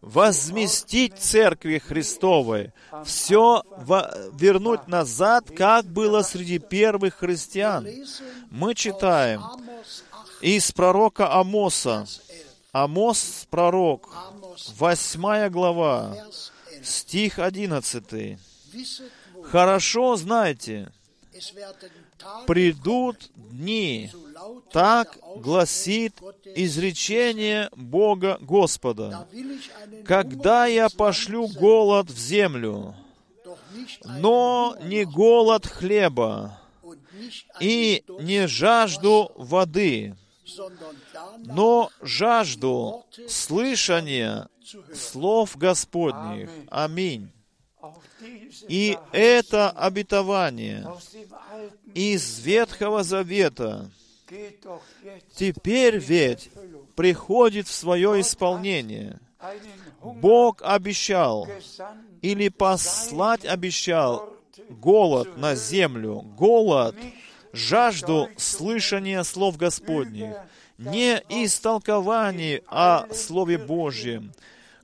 [0.00, 2.72] возместить Церкви Христовой,
[3.04, 3.62] все
[4.32, 7.86] вернуть назад, как было среди первых христиан.
[8.50, 9.42] Мы читаем
[10.40, 12.06] из пророка Амоса,
[12.72, 14.12] Амос пророк,
[14.76, 16.16] восьмая глава,
[16.82, 18.38] стих одиннадцатый.
[19.44, 20.90] Хорошо знайте,
[22.46, 24.10] придут дни,
[24.70, 26.14] так гласит
[26.54, 29.26] изречение Бога Господа,
[30.04, 32.94] когда я пошлю голод в землю,
[34.04, 36.58] но не голод хлеба
[37.60, 40.16] и не жажду воды,
[41.38, 44.48] но жажду слышания
[44.94, 46.50] слов Господних.
[46.70, 47.30] Аминь.
[48.68, 50.86] И это обетование
[51.94, 53.90] из Ветхого Завета
[55.34, 56.50] теперь ведь
[56.94, 59.18] приходит в свое исполнение.
[60.00, 61.48] Бог обещал
[62.20, 64.32] или послать обещал
[64.70, 66.94] голод на землю, голод,
[67.52, 70.36] жажду слышания слов Господних,
[70.78, 74.32] не истолкований о Слове Божьем,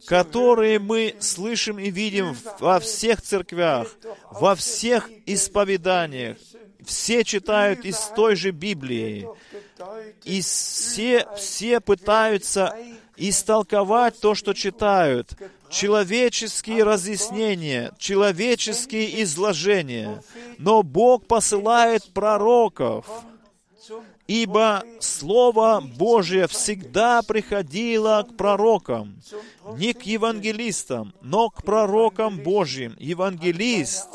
[0.08, 3.88] которые мы слышим и видим во всех церквях,
[4.30, 6.38] во всех исповеданиях.
[6.82, 9.28] Все читают из той же Библии,
[10.24, 12.74] и все, все пытаются
[13.18, 15.30] истолковать то, что читают.
[15.68, 20.22] Человеческие разъяснения, человеческие изложения.
[20.56, 23.04] Но Бог посылает пророков,
[24.28, 29.20] ибо Слово Божие всегда приходило к пророкам,
[29.76, 32.94] не к евангелистам, но к пророкам Божьим.
[32.98, 34.08] Евангелист,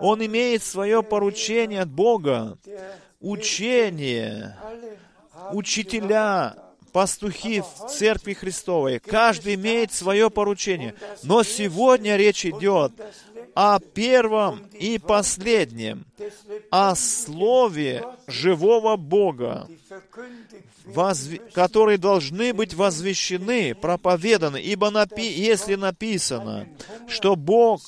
[0.00, 2.58] он имеет свое поручение от Бога,
[3.20, 4.56] учение,
[5.52, 6.56] учителя,
[6.92, 8.98] пастухи в Церкви Христовой.
[8.98, 10.94] Каждый имеет свое поручение.
[11.22, 12.92] Но сегодня речь идет
[13.60, 16.04] о первом и последнем,
[16.70, 19.66] о Слове живого Бога,
[20.86, 26.68] возв- которые должны быть возвещены, проповеданы, ибо напи- если написано,
[27.08, 27.80] что Бог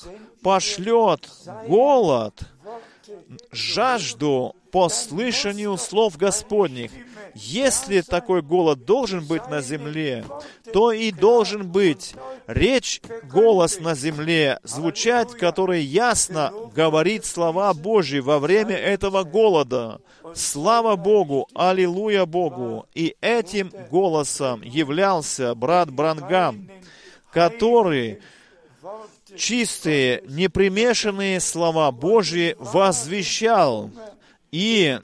[0.43, 1.29] пошлет
[1.69, 2.33] голод,
[3.53, 6.91] жажду по слышанию слов Господних.
[7.33, 10.25] Если такой голод должен быть на земле,
[10.73, 12.13] то и должен быть
[12.47, 20.01] речь, голос на земле, звучать, который ясно говорит слова Божьи во время этого голода.
[20.35, 22.85] Слава Богу, аллилуйя Богу.
[22.93, 26.69] И этим голосом являлся брат Брангам,
[27.31, 28.19] который
[29.37, 33.89] чистые, непримешанные слова Божьи возвещал.
[34.51, 34.99] И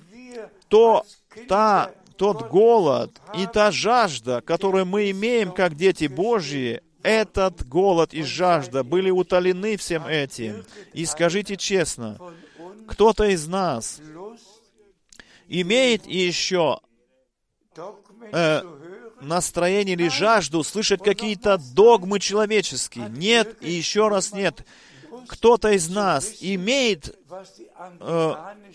[0.68, 1.06] то,
[1.48, 8.24] та, тот голод и та жажда, которую мы имеем как дети Божьи, этот голод и
[8.24, 10.66] жажда были утолены всем этим.
[10.94, 12.20] И скажите честно,
[12.88, 14.02] кто-то из нас
[15.48, 16.80] имеет еще
[18.34, 18.62] э,
[19.22, 23.10] настроение или жажду слышать какие-то догмы человеческие.
[23.10, 24.66] Нет и еще раз нет.
[25.28, 27.16] Кто-то из нас имеет,
[28.00, 28.34] э,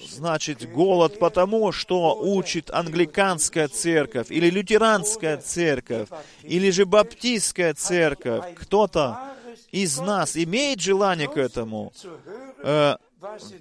[0.08, 6.08] значит, голод потому, что учит англиканская церковь, или лютеранская церковь,
[6.42, 8.54] или же баптистская церковь.
[8.56, 9.18] Кто-то
[9.70, 11.92] из нас имеет желание к этому.
[12.62, 12.96] Э,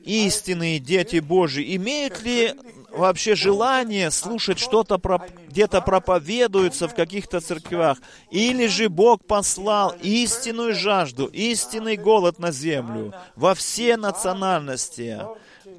[0.04, 2.54] истинные дети Божьи имеют ли
[2.92, 7.98] вообще желание слушать что-то про, где-то проповедуется в каких-то церквях,
[8.30, 15.22] или же Бог послал истинную жажду, истинный голод на землю во все национальности,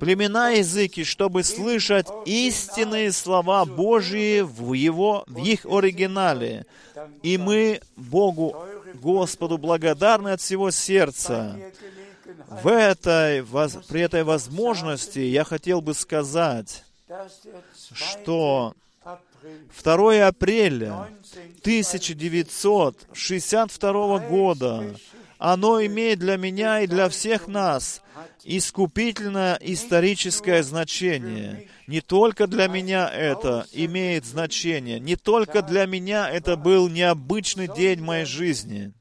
[0.01, 6.67] племена языки, чтобы слышать истинные слова Божьи в, его, в их оригинале.
[7.23, 8.57] И мы Богу,
[8.95, 11.57] Господу благодарны от всего сердца.
[12.63, 13.43] В этой,
[13.89, 16.85] при этой возможности я хотел бы сказать,
[17.95, 18.75] что
[19.83, 21.09] 2 апреля
[21.63, 24.95] 1962 года
[25.39, 28.01] оно имеет для меня и для всех нас
[28.45, 31.67] искупительное историческое значение.
[31.89, 38.01] Не только для меня это имеет значение, не только для меня это был необычный день
[38.01, 38.93] моей жизни,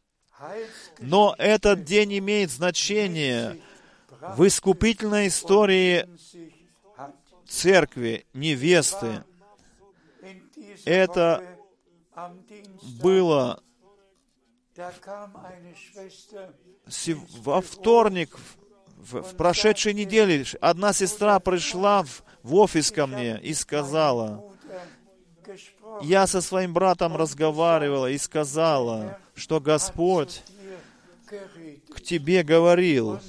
[1.00, 3.62] но этот день имеет значение
[4.36, 6.08] в искупительной истории
[7.52, 9.24] церкви, невесты.
[10.86, 11.44] Это
[13.02, 13.62] было
[17.44, 18.38] во вторник,
[18.98, 22.04] в, прошедшей неделе, одна сестра пришла
[22.44, 24.44] в офис ко мне и сказала,
[26.02, 30.42] я со своим братом разговаривала и сказала, что Господь
[31.94, 33.20] к тебе говорил.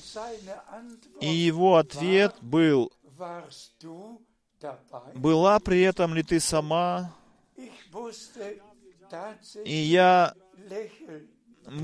[1.21, 2.93] И его ответ был,
[5.15, 7.13] была при этом ли ты сама?
[9.65, 10.35] И я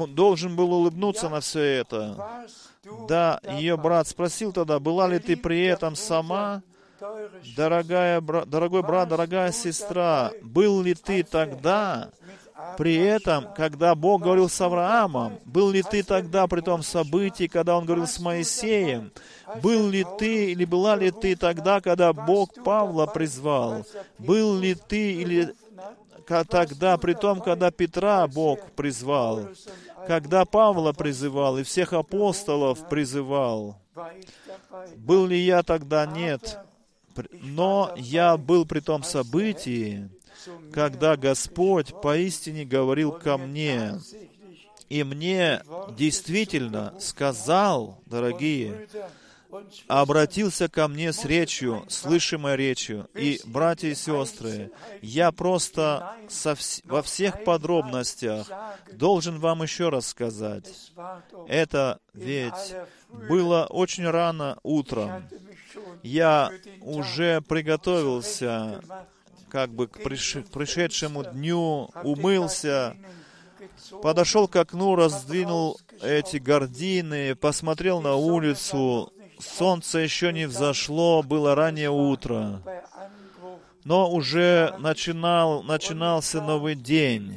[0.08, 2.46] должен был улыбнуться на все это.
[3.08, 6.62] Да, ее брат спросил тогда, была ли ты при этом сама?
[7.56, 12.10] Дорогая, дорогой брат, дорогая сестра, был ли ты тогда
[12.76, 17.76] при этом, когда Бог говорил с Авраамом, был ли ты тогда при том событии, когда
[17.76, 19.12] Он говорил с Моисеем?
[19.62, 23.86] Был ли ты или была ли ты тогда, когда Бог Павла призвал?
[24.18, 25.54] Был ли ты или
[26.26, 29.48] тогда, при том, когда Петра Бог призвал?
[30.08, 33.76] Когда Павла призывал и всех апостолов призывал?
[34.96, 36.06] Был ли я тогда?
[36.06, 36.58] Нет.
[37.32, 40.08] Но я был при том событии,
[40.72, 44.00] когда Господь поистине говорил ко мне,
[44.88, 45.62] и мне
[45.96, 48.88] действительно сказал, дорогие,
[49.86, 53.08] обратился ко мне с речью, слышимой речью.
[53.14, 54.70] И, братья и сестры,
[55.00, 58.46] я просто со вс- во всех подробностях
[58.92, 60.92] должен вам еще раз сказать.
[61.48, 62.74] Это ведь
[63.28, 65.24] было очень рано утром.
[66.02, 68.82] Я уже приготовился
[69.48, 72.96] как бы к пришедшему дню, умылся,
[74.02, 79.12] подошел к окну, раздвинул эти гардины, посмотрел на улицу.
[79.38, 82.62] Солнце еще не взошло, было раннее утро.
[83.84, 87.36] Но уже начинал, начинался новый день.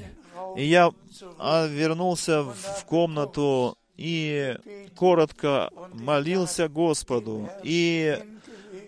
[0.57, 0.91] И я
[1.37, 4.57] а, вернулся в комнату и
[4.95, 7.49] коротко молился Господу.
[7.63, 8.19] И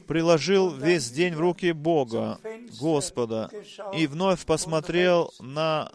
[0.08, 2.40] приложил весь день в руки Бога,
[2.80, 3.50] Господа,
[3.94, 5.92] и вновь посмотрел на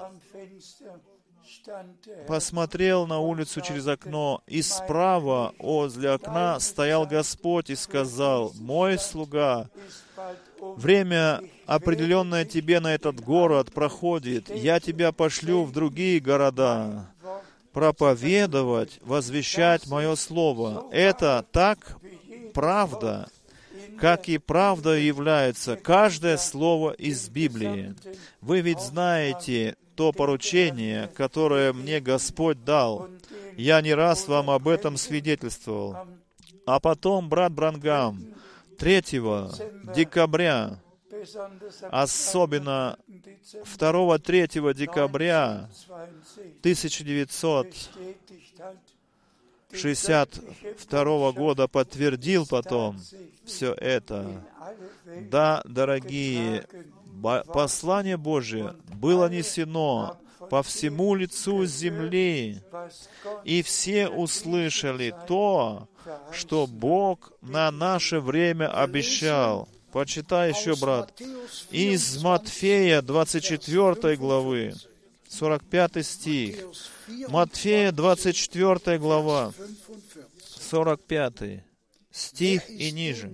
[2.26, 9.68] посмотрел на улицу через окно, и справа возле окна стоял Господь и сказал, «Мой слуга,
[10.60, 14.48] время, определенное тебе на этот город, проходит.
[14.48, 17.06] Я тебя пошлю в другие города
[17.72, 20.86] проповедовать, возвещать Мое Слово.
[20.90, 21.98] Это так
[22.52, 23.28] правда,
[24.00, 27.94] как и правда является каждое слово из Библии.
[28.40, 33.08] Вы ведь знаете то поручение, которое мне Господь дал.
[33.56, 35.96] Я не раз вам об этом свидетельствовал.
[36.66, 38.34] А потом брат Брангам
[38.78, 39.02] 3
[39.94, 40.78] декабря,
[41.90, 42.98] особенно
[43.42, 45.68] 2-3 декабря
[49.70, 52.98] 1962 года подтвердил потом
[53.44, 54.44] все это.
[55.30, 56.66] Да, дорогие,
[57.52, 60.18] послание Божие было несено
[60.50, 62.62] по всему лицу земли,
[63.44, 65.88] и все услышали то,
[66.32, 69.68] что Бог на наше время обещал.
[69.92, 71.18] Почитай еще, брат.
[71.70, 74.74] Из Матфея 24 главы,
[75.28, 76.56] 45 стих.
[77.28, 79.52] Матфея 24 глава,
[80.60, 81.64] 45
[82.10, 83.32] стих и ниже.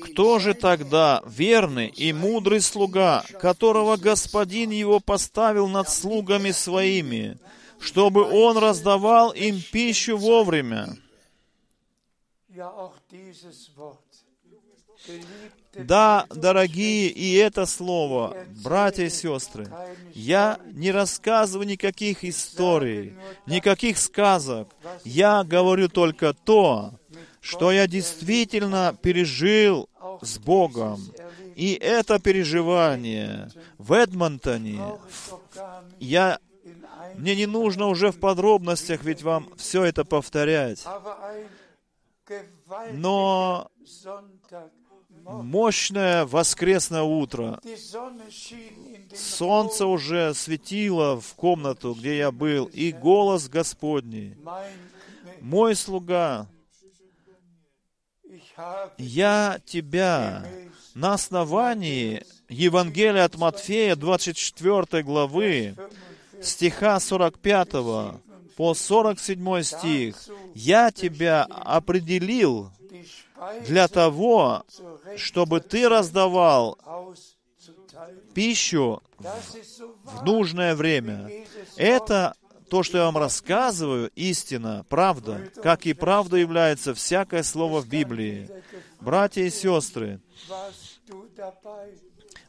[0.00, 7.38] Кто же тогда верный и мудрый слуга, которого господин его поставил над слугами своими,
[7.78, 10.96] чтобы он раздавал им пищу вовремя?
[15.74, 19.68] Да, дорогие, и это слово, братья и сестры,
[20.14, 23.14] я не рассказываю никаких историй,
[23.46, 24.68] никаких сказок.
[25.04, 26.94] Я говорю только то,
[27.40, 29.88] что я действительно пережил
[30.22, 31.00] с Богом.
[31.54, 34.80] И это переживание в Эдмонтоне,
[35.98, 36.38] я,
[37.16, 40.84] мне не нужно уже в подробностях, ведь вам все это повторять.
[42.92, 43.70] Но
[45.24, 47.60] мощное воскресное утро.
[49.14, 54.36] Солнце уже светило в комнату, где я был, и голос Господний.
[55.40, 56.46] Мой слуга,
[58.98, 60.44] я тебя
[60.94, 65.76] на основании Евангелия от Матфея, 24 главы,
[66.42, 67.68] стиха 45
[68.56, 70.16] по 47 стих,
[70.54, 72.70] я тебя определил
[73.66, 74.64] для того,
[75.16, 76.78] чтобы ты раздавал
[78.34, 81.30] пищу в нужное время.
[81.76, 82.34] Это
[82.68, 88.48] то, что я вам рассказываю, истина, правда, как и правда является всякое слово в Библии.
[89.00, 90.20] Братья и сестры,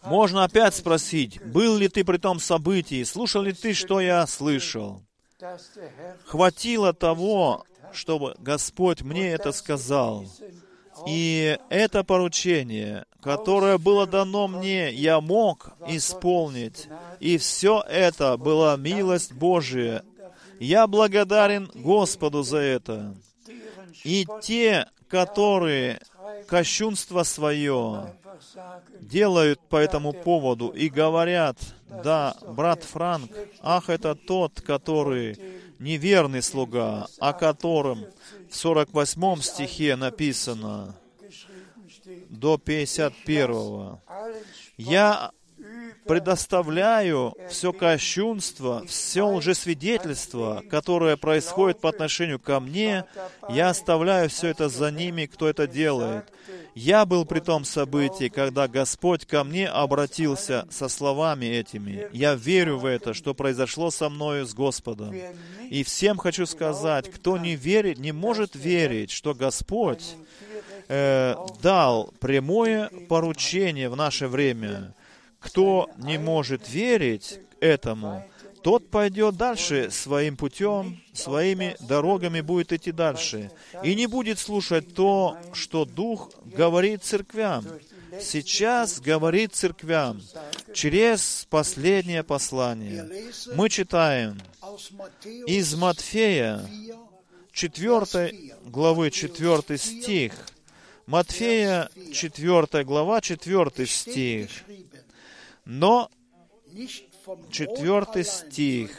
[0.04, 5.04] можно опять спросить, был ли ты при том событии, слушал ли ты, что я слышал?
[6.26, 10.26] Хватило того, чтобы Господь мне это сказал.
[11.08, 16.88] И это поручение, которое было дано мне, я мог исполнить.
[17.20, 20.04] И все это была милость Божия.
[20.60, 23.16] Я благодарен Господу за это.
[24.04, 26.00] И те, которые
[26.48, 28.14] кощунство свое
[29.00, 31.58] делают по этому поводу и говорят,
[32.04, 33.32] да, брат Франк,
[33.62, 35.38] ах, это тот, который
[35.82, 38.06] неверный слуга, о котором
[38.50, 40.96] в 48 стихе написано
[42.30, 43.98] до 51.
[44.78, 45.32] Я
[46.06, 53.06] предоставляю все кощунство, все лжесвидетельство, которое происходит по отношению ко мне,
[53.50, 56.32] я оставляю все это за ними, кто это делает.
[56.74, 62.08] Я был при том событии, когда Господь ко мне обратился со словами этими.
[62.14, 65.14] Я верю в это, что произошло со мною с Господом.
[65.70, 70.16] И всем хочу сказать, кто не верит, не может верить, что Господь
[70.88, 74.94] э, дал прямое поручение в наше время.
[75.40, 78.26] Кто не может верить этому,
[78.64, 83.52] тот пойдет дальше своим путем, своими дорогами будет идти дальше.
[83.84, 87.66] И не будет слушать то, что Дух говорит церквям.
[88.20, 90.22] Сейчас говорит церквям
[90.74, 93.10] через последнее послание.
[93.56, 94.40] Мы читаем
[95.48, 96.68] из Матфея
[97.54, 100.34] 4 главы 4 стих.
[101.08, 104.50] Матфея 4 глава 4 стих.
[105.66, 106.10] Но
[107.50, 108.92] четвертый стих.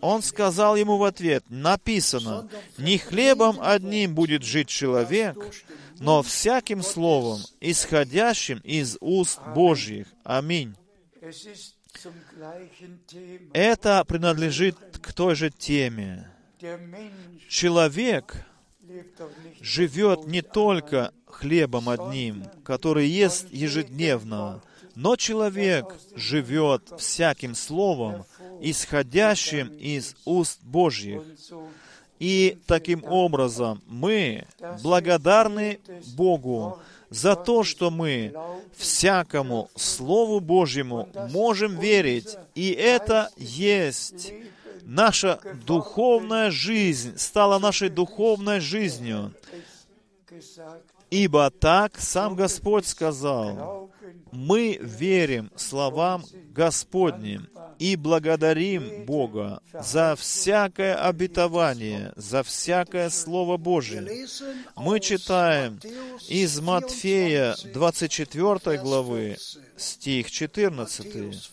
[0.00, 5.36] Он сказал ему в ответ, написано, «Не хлебом одним будет жить человек,
[5.98, 10.06] но всяким словом, исходящим из уст Божьих».
[10.24, 10.74] Аминь.
[13.52, 16.30] Это принадлежит к той же теме.
[17.48, 18.46] Человек
[19.60, 24.62] живет не только хлебом одним, который ест ежедневно,
[24.94, 28.24] но человек живет всяким словом,
[28.60, 31.22] исходящим из уст Божьих.
[32.18, 34.46] И таким образом мы
[34.82, 35.80] благодарны
[36.14, 36.78] Богу
[37.08, 38.32] за то, что мы
[38.76, 42.36] всякому Слову Божьему можем верить.
[42.54, 44.32] И это есть
[44.82, 49.32] наша духовная жизнь, стала нашей духовной жизнью.
[51.10, 53.90] Ибо так сам Господь сказал,
[54.32, 64.26] мы верим словам Господним и благодарим Бога за всякое обетование, за всякое Слово Божие.
[64.76, 65.80] Мы читаем
[66.28, 69.38] из Матфея 24 главы,
[69.76, 71.50] стих 14.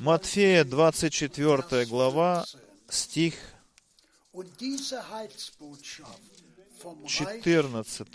[0.00, 2.44] Матфея 24 глава,
[2.88, 3.34] стих
[7.06, 8.08] 14.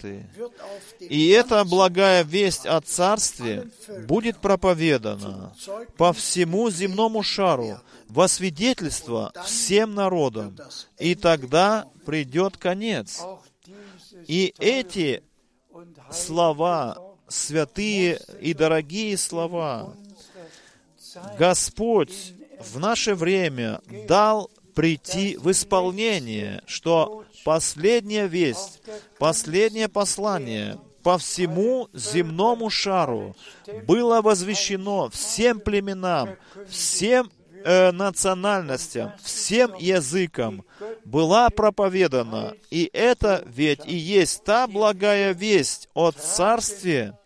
[1.00, 3.70] И эта благая весть о Царстве
[4.08, 5.54] будет проповедана
[5.98, 10.58] по всему земному шару во свидетельство всем народам,
[10.98, 13.22] и тогда придет конец.
[14.28, 15.24] И эти
[16.12, 16.98] слова,
[17.28, 19.96] святые и дорогие слова,
[21.38, 28.82] Господь в наше время дал прийти в исполнение, что последняя весть,
[29.20, 33.36] последнее послание по всему земному шару
[33.88, 36.36] было возвещено всем племенам,
[36.70, 37.32] всем
[37.64, 40.64] э, национальностям, всем языкам,
[41.06, 42.54] была проповедана.
[42.70, 47.18] И это ведь и есть та благая весть о Царстве,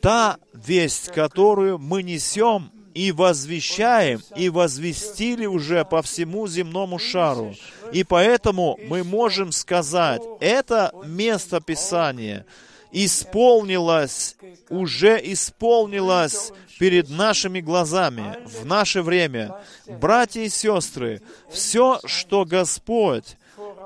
[0.00, 7.54] та весть, которую мы несем и возвещаем, и возвестили уже по всему земному шару.
[7.92, 12.46] И поэтому мы можем сказать, это место Писания
[12.92, 14.36] исполнилось,
[14.70, 19.56] уже исполнилось перед нашими глазами в наше время.
[19.86, 21.20] Братья и сестры,
[21.50, 23.36] все, что Господь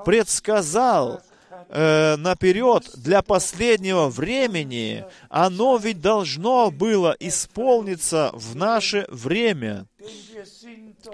[0.05, 1.21] предсказал
[1.67, 9.85] э, наперед для последнего времени, оно ведь должно было исполниться в наше время.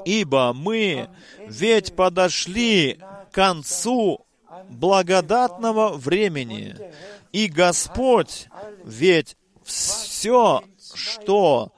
[0.05, 1.09] Ибо мы
[1.47, 2.99] ведь подошли
[3.31, 4.25] к концу
[4.69, 6.75] благодатного времени.
[7.31, 8.47] И Господь
[8.83, 11.71] ведь все, что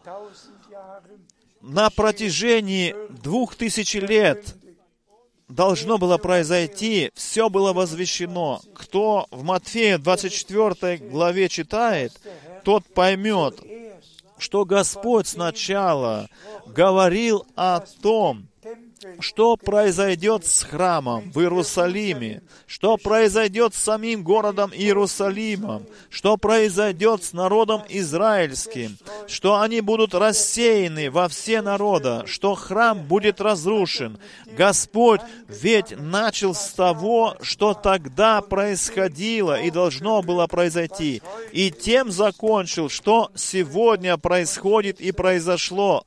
[1.61, 4.55] на протяжении двух тысяч лет
[5.47, 8.61] должно было произойти, все было возвещено.
[8.73, 12.13] Кто в Матфея 24 главе читает,
[12.63, 13.59] тот поймет,
[14.37, 16.29] что Господь сначала
[16.65, 18.47] говорил о том,
[19.19, 27.33] что произойдет с храмом в Иерусалиме, что произойдет с самим городом Иерусалимом, что произойдет с
[27.33, 34.17] народом израильским, что они будут рассеяны во все народа, что храм будет разрушен.
[34.57, 41.21] Господь ведь начал с того, что тогда происходило и должно было произойти,
[41.51, 46.03] и тем закончил, что сегодня происходит и произошло.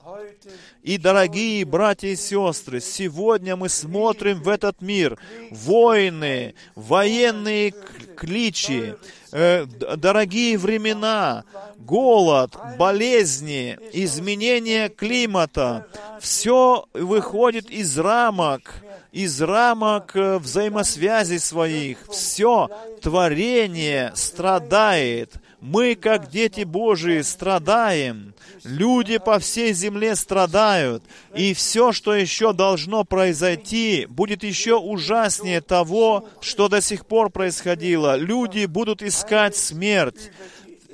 [0.83, 5.18] И, дорогие братья и сестры, сегодня мы смотрим в этот мир.
[5.51, 7.74] Войны, военные
[8.16, 8.95] кличи,
[9.31, 11.45] э, дорогие времена,
[11.76, 15.87] голод, болезни, изменение климата.
[16.18, 18.74] Все выходит из рамок,
[19.12, 21.99] из рамок э, взаимосвязи своих.
[22.11, 22.70] Все
[23.03, 25.35] творение страдает.
[25.61, 28.34] Мы, как дети Божии, страдаем.
[28.64, 31.02] Люди по всей земле страдают.
[31.34, 38.16] И все, что еще должно произойти, будет еще ужаснее того, что до сих пор происходило.
[38.16, 40.30] Люди будут искать смерть.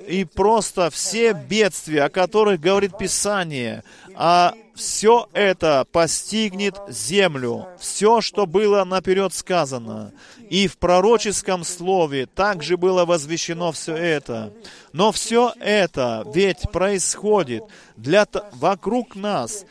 [0.09, 3.83] И просто все бедствия, о которых говорит Писание,
[4.15, 7.67] а все это постигнет землю.
[7.79, 10.13] Все, что было наперед сказано.
[10.51, 14.53] И в пророческом слове также было возвещено все это.
[14.93, 17.65] Но все это ведь происходит
[17.97, 19.65] для, вокруг нас.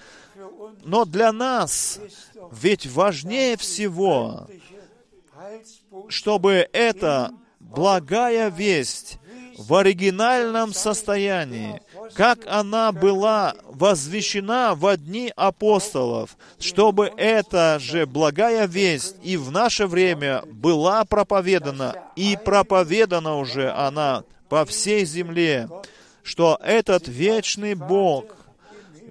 [0.83, 1.99] Но для нас
[2.51, 4.47] ведь важнее всего,
[6.09, 9.19] чтобы эта благая весть
[9.57, 11.81] в оригинальном состоянии,
[12.13, 19.87] как она была возвещена во дни апостолов, чтобы эта же благая весть и в наше
[19.87, 25.69] время была проповедана, и проповедана уже она по всей земле,
[26.23, 28.25] что этот вечный Бог,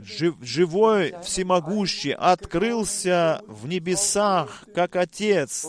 [0.04, 5.66] жив- живой, всемогущий, открылся в небесах, как Отец.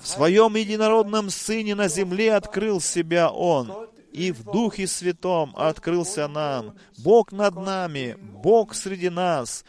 [0.00, 3.88] В своем единородном Сыне на земле открыл себя Он.
[4.12, 6.74] И в Духе Святом открылся нам.
[6.98, 9.64] Бог над нами, Бог среди нас,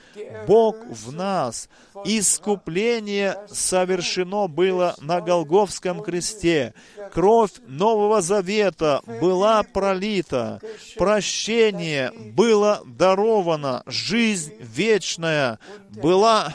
[0.48, 1.70] Бог в нас.
[2.06, 6.74] Искупление совершено было на Голговском кресте.
[7.12, 10.60] Кровь Нового Завета была пролита.
[10.98, 13.84] Прощение было даровано.
[13.86, 16.54] Жизнь вечная была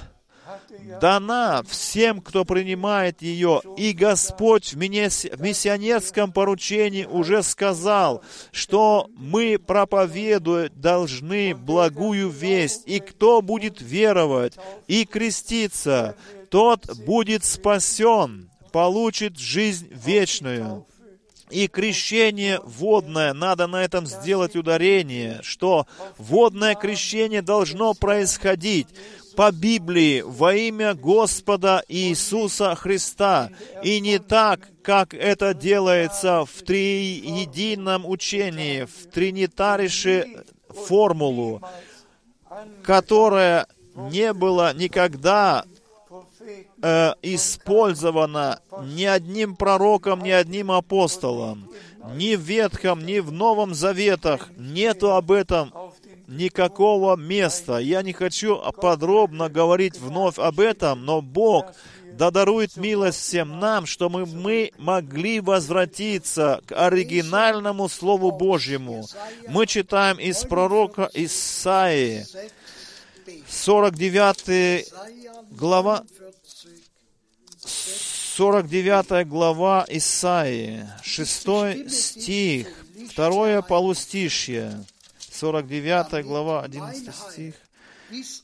[1.01, 3.61] дана всем, кто принимает ее.
[3.77, 8.23] И Господь в миссионерском поручении уже сказал,
[8.53, 12.83] что мы проповедовать должны благую весть.
[12.87, 14.55] И кто будет веровать
[14.87, 16.17] и креститься,
[16.51, 20.87] тот будет спасен, получит жизнь вечную.
[21.51, 25.87] И крещение водное, надо на этом сделать ударение, что
[26.19, 28.89] водное крещение должно происходить
[29.39, 33.51] по Библии во имя Господа Иисуса Христа,
[33.85, 41.63] и не так, как это делается в триедином учении, в тринитарише формулу,
[42.83, 45.65] которая не была никогда
[46.83, 51.71] э, использована ни одним пророком, ни одним апостолом.
[52.17, 55.73] Ни в Ветхом, ни в Новом Заветах нету об этом
[56.29, 57.79] никакого места.
[57.79, 61.73] Я не хочу подробно говорить вновь об этом, но Бог
[62.13, 69.07] да дарует милость всем нам, чтобы мы могли возвратиться к оригинальному Слову Божьему.
[69.49, 72.27] Мы читаем из пророка Исаии,
[73.49, 74.87] 49
[75.51, 76.05] глава,
[77.65, 82.69] 49 глава Исаии, 6 стих,
[83.11, 84.85] второе полустишье.
[85.39, 87.55] 49 глава, 11 стих.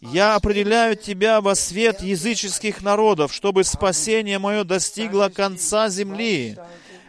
[0.00, 6.56] «Я определяю тебя во свет языческих народов, чтобы спасение мое достигло конца земли».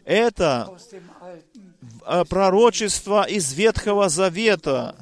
[0.05, 0.77] Это
[2.05, 4.95] э, пророчество из Ветхого Завета.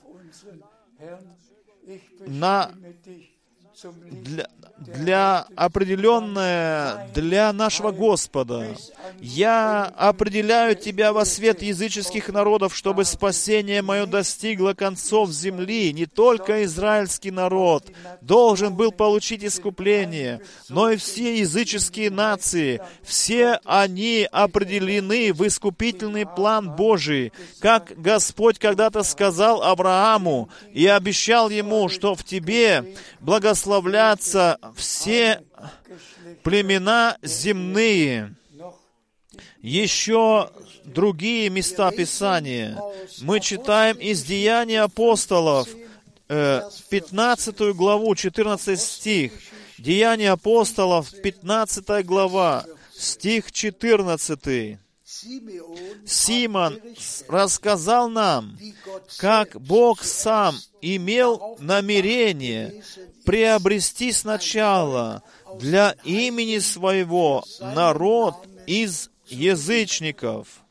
[2.26, 2.72] На,
[3.84, 4.48] для,
[4.86, 8.76] для определенное для нашего Господа.
[9.20, 15.94] Я определяю тебя во свет языческих народов, чтобы спасение мое достигло концов земли.
[15.94, 22.82] Не только израильский народ должен был получить искупление, но и все языческие нации.
[23.04, 31.90] Все они определены в искупительный план Божий, как Господь когда-то сказал Аврааму и обещал ему,
[31.90, 35.44] что в тебе благословлятся все
[36.44, 38.36] племена земные.
[39.62, 40.52] Еще
[40.84, 42.80] другие места Писания.
[43.22, 45.70] Мы читаем из Деяний апостолов,
[46.28, 49.34] 15 э, главу, 14 стих.
[49.78, 52.66] Деяния апостолов, 15 глава,
[52.96, 54.78] стих 14.
[56.06, 56.80] Симон
[57.28, 58.58] рассказал нам,
[59.18, 62.84] как Бог сам имел намерение
[63.26, 65.24] приобрести сначала
[65.60, 68.36] для имени своего народ
[68.68, 70.64] из язычников.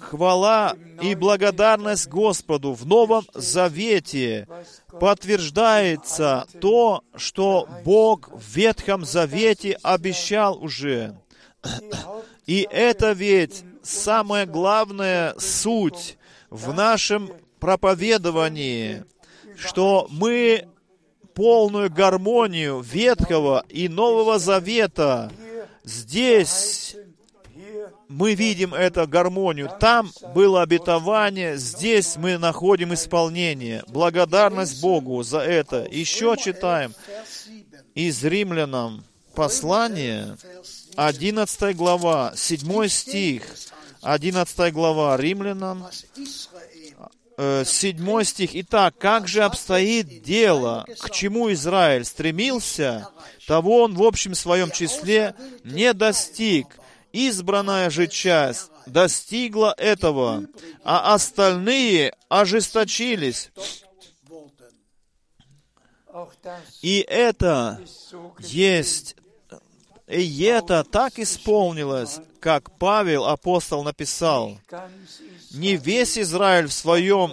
[0.00, 4.48] Хвала и благодарность Господу в Новом Завете
[5.00, 11.18] подтверждается то, что Бог в Ветхом Завете обещал уже.
[12.46, 16.18] И это ведь самая главная суть
[16.50, 17.30] в нашем
[17.60, 19.04] проповедовании,
[19.58, 20.68] что мы
[21.34, 25.30] полную гармонию Ветхого и Нового Завета
[25.84, 26.96] здесь
[28.08, 29.70] мы видим эту гармонию.
[29.78, 33.84] Там было обетование, здесь мы находим исполнение.
[33.88, 35.86] Благодарность Богу за это.
[35.90, 36.94] Еще читаем
[37.94, 39.04] из Римлянам
[39.34, 40.36] послание,
[40.96, 43.42] 11 глава, 7 стих,
[44.02, 45.86] 11 глава Римлянам,
[47.38, 48.50] 7 э, стих.
[48.54, 53.08] Итак, как же обстоит дело, к чему Израиль стремился,
[53.46, 56.66] того он в общем своем числе не достиг.
[57.12, 60.44] Избранная же часть достигла этого,
[60.84, 63.50] а остальные ожесточились.
[66.82, 67.80] И это
[68.40, 69.16] есть
[70.08, 74.58] и это так исполнилось, как Павел, апостол, написал,
[75.52, 77.32] «Не весь Израиль в своем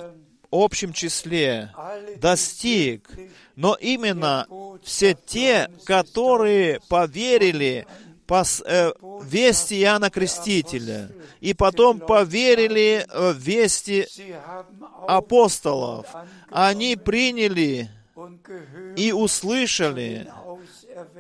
[0.52, 1.74] общем числе
[2.18, 3.10] достиг,
[3.56, 4.48] но именно
[4.84, 7.88] все те, которые поверили
[8.26, 8.92] по э,
[9.24, 11.12] вести Иоанна Крестителя,
[11.42, 14.08] и потом поверили в вести
[15.08, 16.08] апостолов,
[16.50, 17.90] они приняли
[18.96, 20.28] и услышали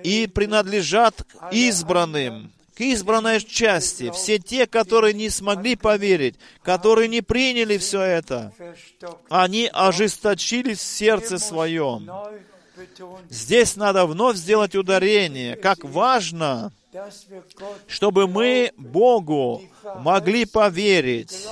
[0.03, 7.77] и принадлежат избранным, к избранной части, все те, которые не смогли поверить, которые не приняли
[7.77, 8.51] все это,
[9.29, 12.09] они ожесточились в сердце своем.
[13.29, 16.73] Здесь надо вновь сделать ударение, как важно,
[17.87, 19.63] чтобы мы Богу
[19.99, 21.47] могли поверить,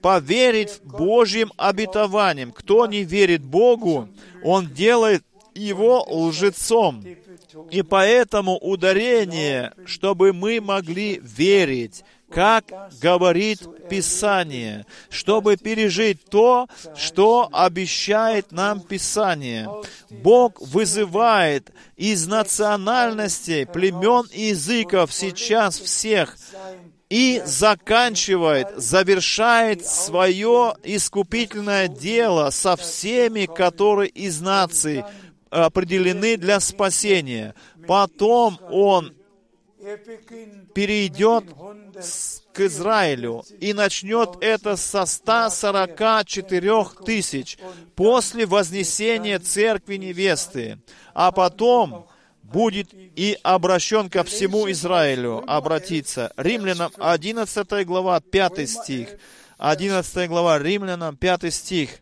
[0.00, 2.52] поверить Божьим обетованиям.
[2.52, 4.08] Кто не верит Богу,
[4.42, 5.22] он делает
[5.54, 7.04] его лжецом.
[7.70, 12.64] И поэтому ударение, чтобы мы могли верить, как
[13.00, 19.68] говорит Писание, чтобы пережить то, что обещает нам Писание.
[20.10, 26.36] Бог вызывает из национальностей, племен и языков сейчас всех
[27.10, 35.04] и заканчивает, завершает свое искупительное дело со всеми, которые из наций
[35.52, 37.54] определены для спасения.
[37.86, 39.14] Потом Он
[40.74, 41.44] перейдет
[42.52, 47.58] к Израилю и начнет это со 144 тысяч
[47.96, 50.78] после вознесения церкви невесты,
[51.14, 52.06] а потом
[52.42, 56.32] будет и обращен ко всему Израилю, обратиться.
[56.36, 59.08] Римлянам 11 глава, 5 стих.
[59.58, 62.01] 11 глава Римлянам, 5 стих.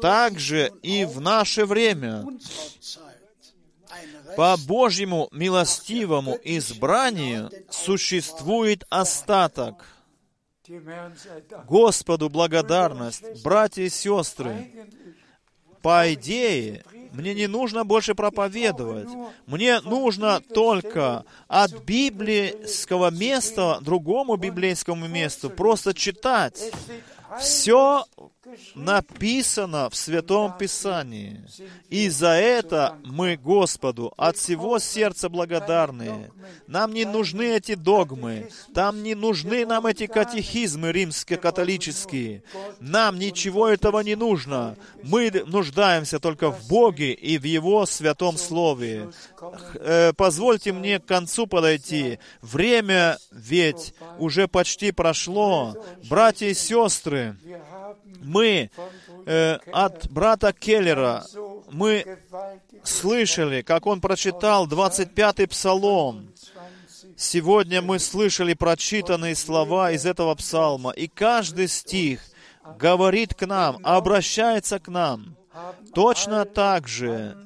[0.00, 2.24] Также и в наше время
[4.36, 9.84] по Божьему милостивому избранию существует остаток.
[11.68, 14.70] Господу благодарность, братья и сестры.
[15.82, 19.08] По идее, мне не нужно больше проповедовать.
[19.46, 26.72] Мне нужно только от библейского места другому библейскому месту просто читать.
[27.40, 28.06] Все
[28.74, 31.44] написано в Святом Писании.
[31.88, 36.30] И за это мы Господу от всего сердца благодарны.
[36.66, 42.42] Нам не нужны эти догмы, там не нужны нам эти катехизмы римско-католические.
[42.80, 44.76] Нам ничего этого не нужно.
[45.02, 49.10] Мы нуждаемся только в Боге и в Его Святом Слове.
[49.74, 52.18] Э, позвольте мне к концу подойти.
[52.40, 55.74] Время ведь уже почти прошло.
[56.08, 57.36] Братья и сестры,
[58.20, 58.70] мы
[59.26, 61.24] э, от брата Келлера,
[61.70, 62.18] мы
[62.82, 66.32] слышали, как он прочитал 25-й псалом.
[67.16, 72.20] Сегодня мы слышали прочитанные слова из этого псалма, и каждый стих
[72.78, 75.36] говорит к нам, обращается к нам.
[75.94, 77.36] Точно так же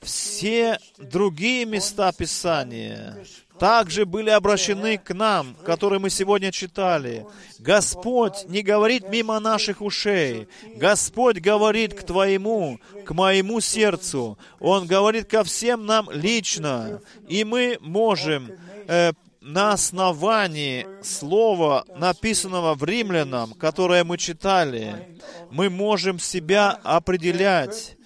[0.00, 3.18] все другие места Писания
[3.60, 7.26] также были обращены к нам, которые мы сегодня читали.
[7.58, 10.48] Господь не говорит мимо наших ушей.
[10.76, 14.38] Господь говорит к Твоему, к моему сердцу.
[14.60, 17.02] Он говорит ко всем нам лично.
[17.28, 18.50] И мы можем
[18.88, 25.18] э, на основании слова, написанного в Римлянам, которое мы читали,
[25.50, 27.98] мы можем себя определять,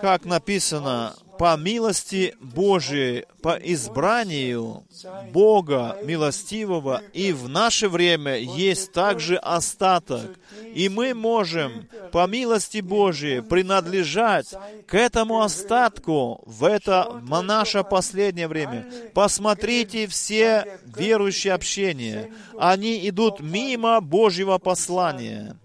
[0.00, 4.84] как написано, по милости Божией, по избранию
[5.32, 10.38] Бога милостивого, и в наше время есть также остаток.
[10.74, 14.54] И мы можем по милости Божией принадлежать
[14.86, 18.86] к этому остатку в это наше последнее время.
[19.14, 22.32] Посмотрите все верующие общения.
[22.58, 25.56] Они идут мимо Божьего послания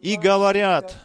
[0.00, 0.96] и говорят,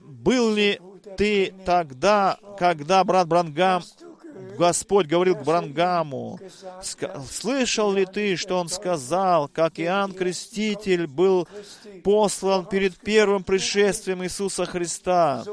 [0.00, 0.80] был ли
[1.16, 3.82] ты тогда, когда брат Брангам,
[4.58, 6.40] Господь говорил к Брангаму,
[7.30, 11.46] слышал ли ты, что он сказал, как Иоанн Креститель был
[12.02, 15.44] послан перед первым пришествием Иисуса Христа,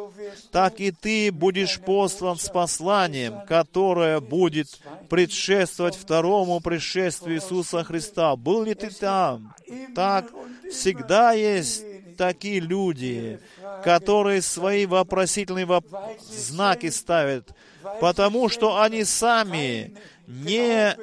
[0.51, 4.80] так и ты будешь послан с посланием, которое будет
[5.10, 8.36] предшествовать второму пришествию Иисуса Христа.
[8.36, 9.53] Был ли ты там?
[9.93, 10.32] Так
[10.72, 11.84] всегда есть
[12.16, 13.39] такие люди,
[13.84, 15.86] которые свои вопросительные воп...
[16.22, 17.53] знаки ставят,
[17.99, 19.95] потому что они сами
[20.28, 20.95] не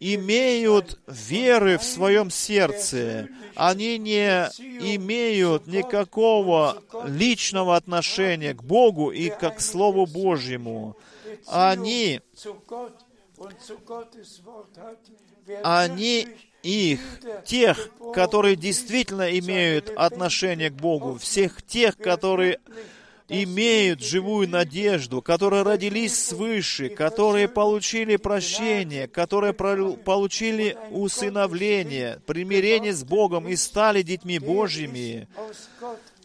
[0.00, 4.46] имеют веры в своем сердце, они не
[4.96, 10.96] имеют никакого личного отношения к Богу и к Слову Божьему.
[11.46, 12.20] Они,
[15.62, 16.28] они
[16.62, 17.00] их,
[17.44, 22.58] тех, которые действительно имеют отношение к Богу, всех тех, которые
[23.30, 33.48] имеют живую надежду, которые родились свыше, которые получили прощение, которые получили усыновление, примирение с Богом
[33.48, 35.28] и стали детьми Божьими.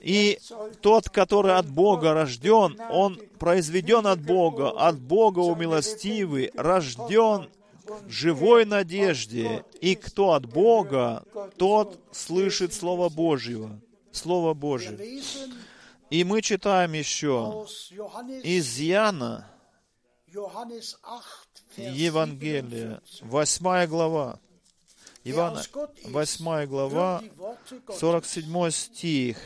[0.02, 0.40] И
[0.82, 7.50] тот, который от Бога рожден, он произведен от Бога, от Бога умилостивый, рожден
[8.08, 11.24] живой надежде, и кто от Бога,
[11.58, 13.80] тот слышит Слово Божьего.
[14.12, 14.98] Слово Божье.
[16.10, 17.66] И мы читаем еще
[18.44, 19.50] из Яна,
[20.36, 21.24] Johannes 8,
[21.78, 23.30] Vers Евангелие, 57.
[23.30, 24.40] 8 глава.
[25.28, 28.00] Ивана, aus Gott ist, 8 глава, hört die Worte Gottes.
[28.00, 29.38] 47 стих.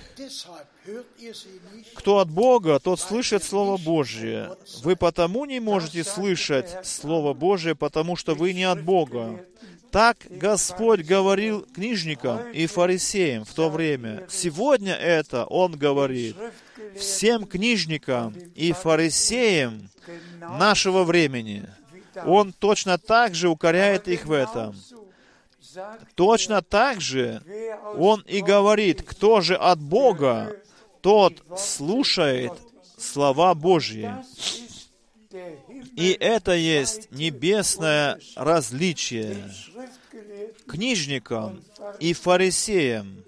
[1.95, 4.57] Кто от Бога, тот слышит Слово Божье.
[4.83, 9.45] Вы потому не можете слышать Слово Божье, потому что вы не от Бога.
[9.89, 14.27] Так Господь говорил книжникам и фарисеям в то время.
[14.29, 16.35] Сегодня это Он говорит
[16.97, 19.89] всем книжникам и фарисеям
[20.41, 21.69] нашего времени.
[22.25, 24.75] Он точно так же укоряет их в этом.
[26.15, 27.41] Точно так же
[27.97, 30.55] Он и говорит, кто же от Бога,
[31.01, 32.53] тот слушает
[32.97, 34.13] слова Божьи.
[35.95, 39.37] И это есть небесное различие
[40.67, 41.63] книжникам
[41.99, 43.23] и фарисеям.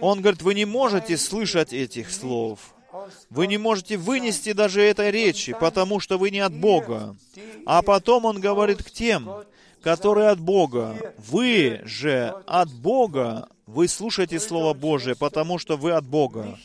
[0.00, 2.74] Он говорит, вы не можете слышать этих слов.
[3.30, 7.16] Вы не можете вынести даже этой речи, потому что вы не от Бога.
[7.64, 9.44] А потом он говорит к тем,
[9.82, 10.96] которые от Бога.
[11.18, 16.58] Вы же от Бога, вы слушаете Слово Божие, потому что вы от Бога.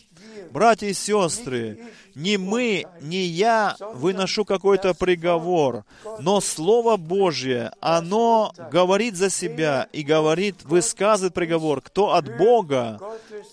[0.52, 1.80] Братья и сестры,
[2.16, 5.84] не мы, не я выношу какой-то приговор,
[6.20, 11.82] но Слово Божье, оно говорит за себя и говорит, высказывает приговор.
[11.82, 13.00] Кто от Бога,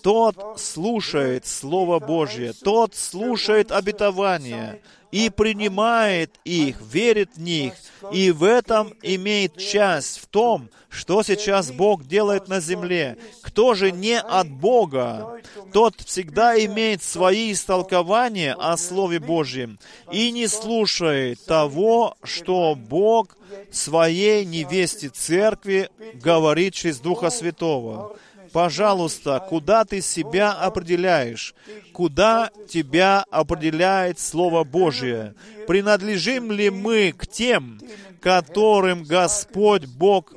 [0.03, 4.81] тот слушает Слово Божье, тот слушает обетование
[5.15, 7.75] и принимает их, верит в них,
[8.11, 13.17] и в этом имеет часть в том, что сейчас Бог делает на земле.
[13.41, 15.41] Кто же не от Бога,
[15.73, 19.79] тот всегда имеет свои истолкования о Слове Божьем
[20.11, 23.37] и не слушает того, что Бог
[23.71, 28.17] своей невесте церкви говорит через Духа Святого.
[28.55, 31.57] Пожалуйста, куда ты себя определяешь?
[31.93, 35.35] Куда тебя определяет Слово Божье?
[35.67, 37.81] Принадлежим ли мы к тем,
[38.21, 40.33] которым Господь Бог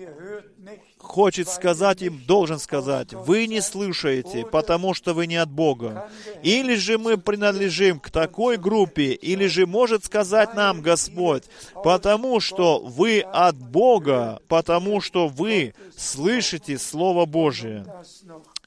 [1.17, 6.11] хочет сказать им, должен сказать, вы не слышаете, потому что вы не от Бога.
[6.43, 11.45] Или же мы принадлежим к такой группе, или же может сказать нам Господь,
[11.83, 17.83] потому что вы от Бога, потому что вы слышите Слово Божие.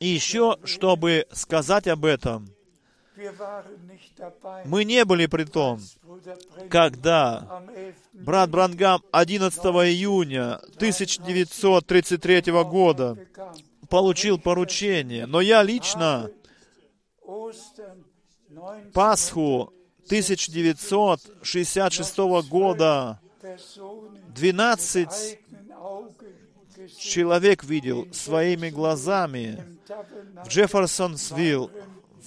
[0.01, 2.48] И еще, чтобы сказать об этом,
[4.64, 5.78] мы не были при том,
[6.68, 7.62] когда
[8.12, 13.16] брат Брангам 11 июня 1933 года
[13.88, 15.26] получил поручение.
[15.26, 16.30] Но я лично
[18.92, 19.72] Пасху
[20.06, 22.18] 1966
[22.48, 23.20] года
[24.34, 25.38] 12
[26.98, 29.78] человек видел своими глазами
[30.44, 31.70] в Джефферсонсвилл,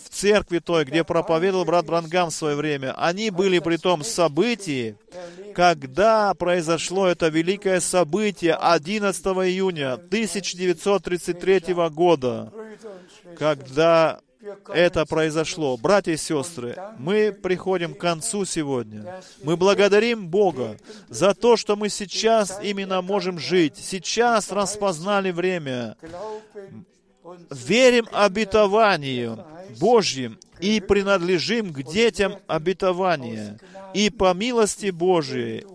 [0.04, 2.94] в церкви той, где проповедовал брат Брангам в свое время.
[2.98, 4.98] Они были при том событии,
[5.56, 12.52] когда произошло это великое событие 11 июня 1933 года,
[13.38, 14.20] когда
[14.74, 15.78] это произошло.
[15.78, 19.22] Братья и сестры, мы приходим к концу сегодня.
[19.44, 20.78] Мы благодарим Бога
[21.08, 23.78] за то, что мы сейчас именно можем жить.
[23.78, 25.96] Сейчас распознали время.
[27.50, 29.46] Верим обетованию
[29.80, 33.60] Божьим и принадлежим к детям обетования.
[33.94, 35.66] И по милости Божией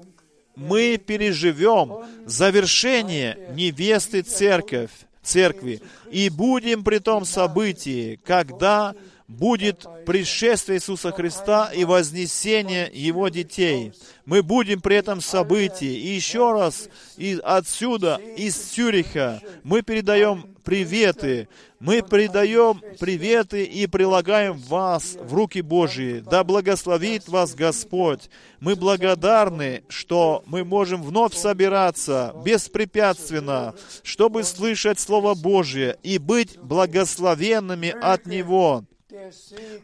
[0.56, 4.90] мы переживем завершение невесты церковь,
[5.22, 5.80] церкви.
[6.10, 8.94] И будем при том событии, когда
[9.28, 13.92] будет пришествие Иисуса Христа и вознесение Его детей.
[14.24, 15.94] Мы будем при этом событии.
[16.00, 16.88] И еще раз,
[17.18, 21.48] и отсюда, из Цюриха, мы передаем приветы.
[21.80, 26.24] Мы передаем приветы и прилагаем вас в руки Божьи.
[26.28, 28.28] Да благословит вас Господь.
[28.58, 37.90] Мы благодарны, что мы можем вновь собираться беспрепятственно, чтобы слышать Слово Божье и быть благословенными
[37.90, 38.84] от Него.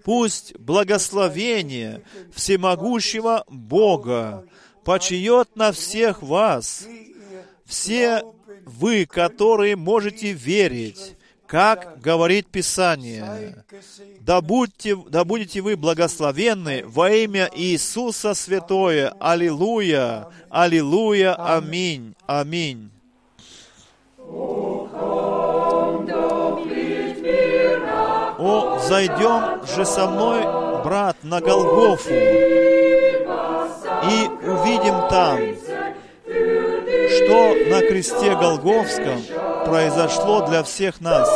[0.02, 2.02] Пусть благословение
[2.34, 4.44] всемогущего Бога
[4.84, 6.86] почиет на всех вас,
[7.64, 8.24] все
[8.64, 11.16] вы, которые можете верить,
[11.54, 13.54] как говорит Писание.
[14.18, 19.14] Да, будьте, да будете вы благословенны во имя Иисуса Святое.
[19.20, 22.90] Аллилуйя, аллилуйя, аминь, аминь.
[28.36, 30.42] О, зайдем же со мной,
[30.82, 33.22] брат, на Голгофу и
[34.64, 35.38] видим там,
[37.16, 39.22] что на кресте Голговском
[39.64, 41.28] произошло для всех нас.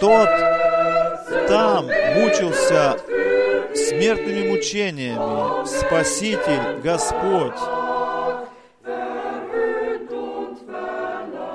[0.00, 0.28] Тот
[1.48, 1.86] там
[2.16, 2.96] мучился
[3.74, 7.58] смертными мучениями, Спаситель, Господь.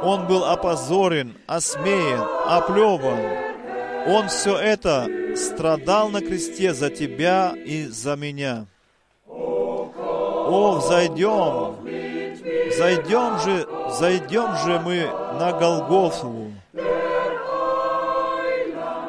[0.03, 3.19] Он был опозорен, осмеян, оплеван.
[4.07, 8.67] Он все это страдал на кресте за тебя и за меня.
[9.27, 11.75] О, зайдем,
[12.77, 13.67] зайдем же,
[13.99, 15.09] зайдем же мы
[15.39, 16.51] на Голгофу.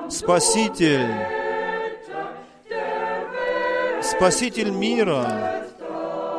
[0.09, 1.15] Спаситель,
[4.03, 5.67] Спаситель мира,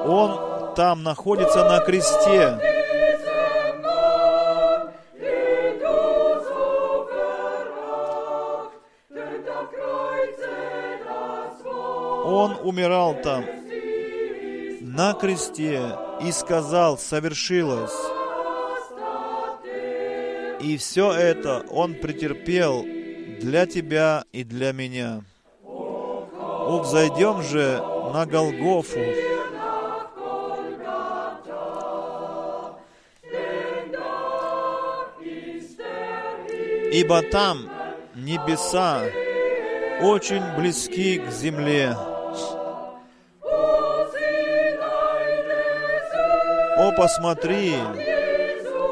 [0.05, 2.57] Он там находится на кресте.
[12.25, 13.43] Он умирал там
[14.81, 15.81] на кресте
[16.21, 17.95] и сказал, совершилось.
[20.61, 22.83] И все это Он претерпел
[23.39, 25.23] для тебя и для меня.
[25.63, 27.81] О, взойдем же
[28.13, 28.99] на Голгофу.
[36.91, 37.69] Ибо там
[38.15, 39.03] небеса
[40.01, 41.95] очень близки к земле.
[46.79, 47.73] О, посмотри,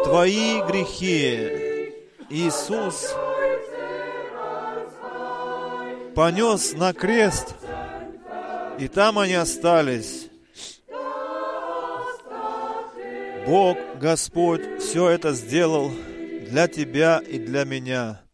[0.03, 1.93] твои грехи
[2.29, 3.15] Иисус
[6.13, 7.55] понес на крест,
[8.77, 10.27] и там они остались.
[13.45, 15.89] Бог, Господь, все это сделал
[16.49, 18.26] для тебя и для меня.